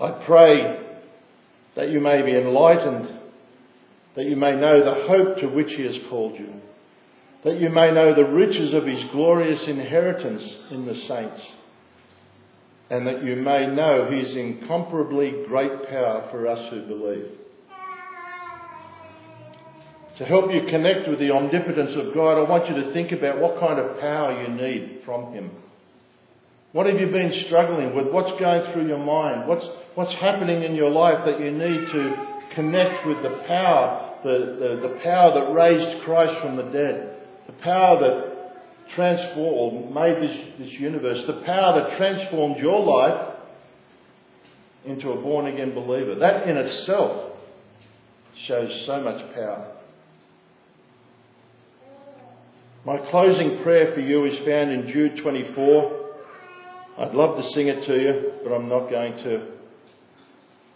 I 0.00 0.24
pray 0.24 0.83
that 1.76 1.90
you 1.90 2.00
may 2.00 2.22
be 2.22 2.36
enlightened, 2.36 3.20
that 4.16 4.26
you 4.26 4.36
may 4.36 4.54
know 4.54 4.84
the 4.84 5.06
hope 5.06 5.38
to 5.38 5.46
which 5.48 5.72
he 5.72 5.84
has 5.84 5.96
called 6.08 6.38
you, 6.38 6.52
that 7.44 7.60
you 7.60 7.68
may 7.68 7.92
know 7.92 8.14
the 8.14 8.24
riches 8.24 8.72
of 8.72 8.86
his 8.86 9.02
glorious 9.12 9.62
inheritance 9.64 10.42
in 10.70 10.86
the 10.86 10.94
saints, 11.08 11.42
and 12.90 13.06
that 13.06 13.24
you 13.24 13.36
may 13.36 13.66
know 13.66 14.10
his 14.10 14.34
incomparably 14.36 15.44
great 15.48 15.88
power 15.88 16.28
for 16.30 16.46
us 16.46 16.70
who 16.70 16.82
believe. 16.86 17.26
To 20.18 20.24
help 20.24 20.52
you 20.52 20.62
connect 20.70 21.08
with 21.08 21.18
the 21.18 21.32
omnipotence 21.32 21.96
of 21.96 22.14
God, 22.14 22.38
I 22.38 22.48
want 22.48 22.68
you 22.68 22.76
to 22.76 22.92
think 22.92 23.10
about 23.10 23.40
what 23.40 23.58
kind 23.58 23.80
of 23.80 23.98
power 23.98 24.42
you 24.42 24.48
need 24.48 25.00
from 25.04 25.32
him. 25.32 25.50
What 26.70 26.86
have 26.86 27.00
you 27.00 27.08
been 27.08 27.44
struggling 27.46 27.96
with? 27.96 28.08
What's 28.12 28.38
going 28.38 28.72
through 28.72 28.86
your 28.86 28.98
mind? 28.98 29.48
What's, 29.48 29.66
what's 29.94 30.14
happening 30.14 30.62
in 30.62 30.74
your 30.74 30.90
life 30.90 31.24
that 31.24 31.40
you 31.40 31.50
need 31.50 31.86
to 31.88 32.42
connect 32.54 33.06
with 33.06 33.22
the 33.22 33.42
power, 33.46 34.16
the, 34.24 34.56
the, 34.58 34.88
the 34.88 35.00
power 35.02 35.34
that 35.34 35.52
raised 35.52 36.02
Christ 36.04 36.40
from 36.40 36.56
the 36.56 36.64
dead, 36.64 37.16
the 37.46 37.52
power 37.52 38.00
that 38.00 38.34
transformed, 38.94 39.94
made 39.94 40.16
this, 40.16 40.36
this 40.58 40.72
universe, 40.72 41.24
the 41.26 41.42
power 41.44 41.80
that 41.80 41.96
transformed 41.96 42.58
your 42.58 42.84
life 42.84 43.34
into 44.84 45.10
a 45.10 45.16
born 45.16 45.46
again 45.46 45.74
believer. 45.74 46.16
That 46.16 46.48
in 46.48 46.56
itself 46.56 47.32
shows 48.46 48.84
so 48.86 49.00
much 49.00 49.34
power. 49.34 49.70
My 52.84 52.98
closing 53.10 53.62
prayer 53.62 53.94
for 53.94 54.00
you 54.00 54.26
is 54.26 54.36
found 54.46 54.70
in 54.70 54.88
Jude 54.92 55.16
24. 55.22 56.00
I'd 56.98 57.14
love 57.14 57.36
to 57.38 57.50
sing 57.50 57.68
it 57.68 57.86
to 57.86 57.98
you, 57.98 58.32
but 58.44 58.52
I'm 58.52 58.68
not 58.68 58.90
going 58.90 59.16
to. 59.24 59.53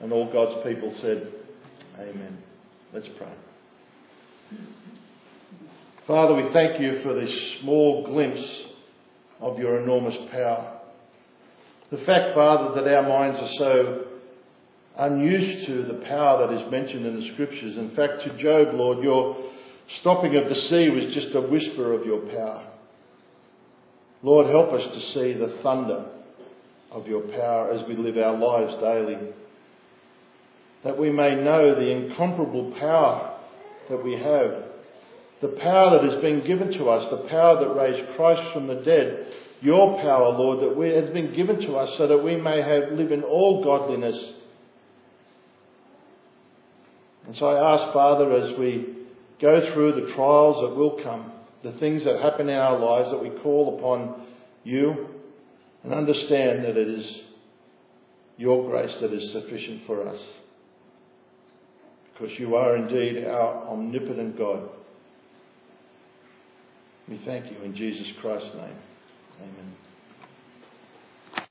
And 0.00 0.12
all 0.12 0.30
God's 0.32 0.62
people 0.66 0.94
said, 1.00 1.32
Amen. 1.98 2.38
Let's 2.92 3.08
pray. 3.16 3.32
Father, 6.06 6.34
we 6.34 6.52
thank 6.52 6.80
you 6.80 7.02
for 7.02 7.14
this 7.14 7.32
small 7.60 8.06
glimpse 8.06 8.46
of 9.40 9.58
your 9.58 9.82
enormous 9.82 10.16
power. 10.30 10.78
The 11.90 11.98
fact, 11.98 12.34
Father, 12.34 12.80
that 12.80 12.96
our 12.96 13.08
minds 13.08 13.38
are 13.40 13.58
so 13.58 14.04
unused 14.98 15.66
to 15.66 15.84
the 15.84 16.04
power 16.06 16.46
that 16.46 16.56
is 16.56 16.70
mentioned 16.70 17.06
in 17.06 17.20
the 17.20 17.32
scriptures. 17.32 17.76
In 17.76 17.94
fact, 17.94 18.22
to 18.24 18.36
Job, 18.38 18.74
Lord, 18.74 19.02
your 19.02 19.36
stopping 20.00 20.36
of 20.36 20.48
the 20.48 20.54
sea 20.54 20.90
was 20.90 21.14
just 21.14 21.34
a 21.34 21.40
whisper 21.40 21.92
of 21.92 22.04
your 22.04 22.20
power. 22.20 22.66
Lord, 24.22 24.46
help 24.46 24.72
us 24.72 24.82
to 24.82 25.00
see 25.12 25.32
the 25.34 25.58
thunder 25.62 26.06
of 26.90 27.06
your 27.06 27.22
power 27.22 27.70
as 27.70 27.86
we 27.86 27.96
live 27.96 28.16
our 28.16 28.36
lives 28.36 28.74
daily. 28.80 29.18
That 30.86 30.96
we 30.96 31.10
may 31.10 31.34
know 31.34 31.74
the 31.74 31.90
incomparable 31.90 32.72
power 32.78 33.40
that 33.90 34.04
we 34.04 34.12
have. 34.12 34.62
The 35.42 35.58
power 35.60 35.98
that 35.98 36.12
has 36.12 36.22
been 36.22 36.46
given 36.46 36.70
to 36.78 36.88
us, 36.88 37.10
the 37.10 37.28
power 37.28 37.58
that 37.58 37.74
raised 37.74 38.14
Christ 38.14 38.52
from 38.54 38.68
the 38.68 38.76
dead. 38.76 39.26
Your 39.62 40.00
power, 40.00 40.28
Lord, 40.28 40.62
that 40.62 40.76
we, 40.76 40.90
has 40.90 41.10
been 41.10 41.34
given 41.34 41.58
to 41.62 41.74
us 41.74 41.90
so 41.98 42.06
that 42.06 42.18
we 42.18 42.36
may 42.36 42.62
have, 42.62 42.92
live 42.92 43.10
in 43.10 43.24
all 43.24 43.64
godliness. 43.64 44.16
And 47.26 47.34
so 47.36 47.46
I 47.46 47.74
ask, 47.74 47.92
Father, 47.92 48.32
as 48.32 48.56
we 48.56 48.94
go 49.42 49.74
through 49.74 50.00
the 50.00 50.14
trials 50.14 50.68
that 50.68 50.76
will 50.76 51.00
come, 51.02 51.32
the 51.64 51.72
things 51.80 52.04
that 52.04 52.22
happen 52.22 52.48
in 52.48 52.56
our 52.56 52.78
lives 52.78 53.10
that 53.10 53.20
we 53.20 53.36
call 53.40 53.76
upon 53.76 54.24
you 54.62 55.08
and 55.82 55.92
understand 55.92 56.64
that 56.64 56.76
it 56.76 56.88
is 56.88 57.18
your 58.36 58.70
grace 58.70 58.94
that 59.00 59.12
is 59.12 59.32
sufficient 59.32 59.84
for 59.88 60.06
us. 60.06 60.20
Because 62.18 62.38
you 62.38 62.56
are 62.56 62.76
indeed 62.76 63.24
our 63.24 63.68
omnipotent 63.68 64.38
God. 64.38 64.68
We 67.08 67.20
thank 67.24 67.50
you 67.52 67.62
in 67.62 67.74
Jesus 67.74 68.06
Christ's 68.20 68.54
name. 68.54 68.78
Amen. 69.40 69.85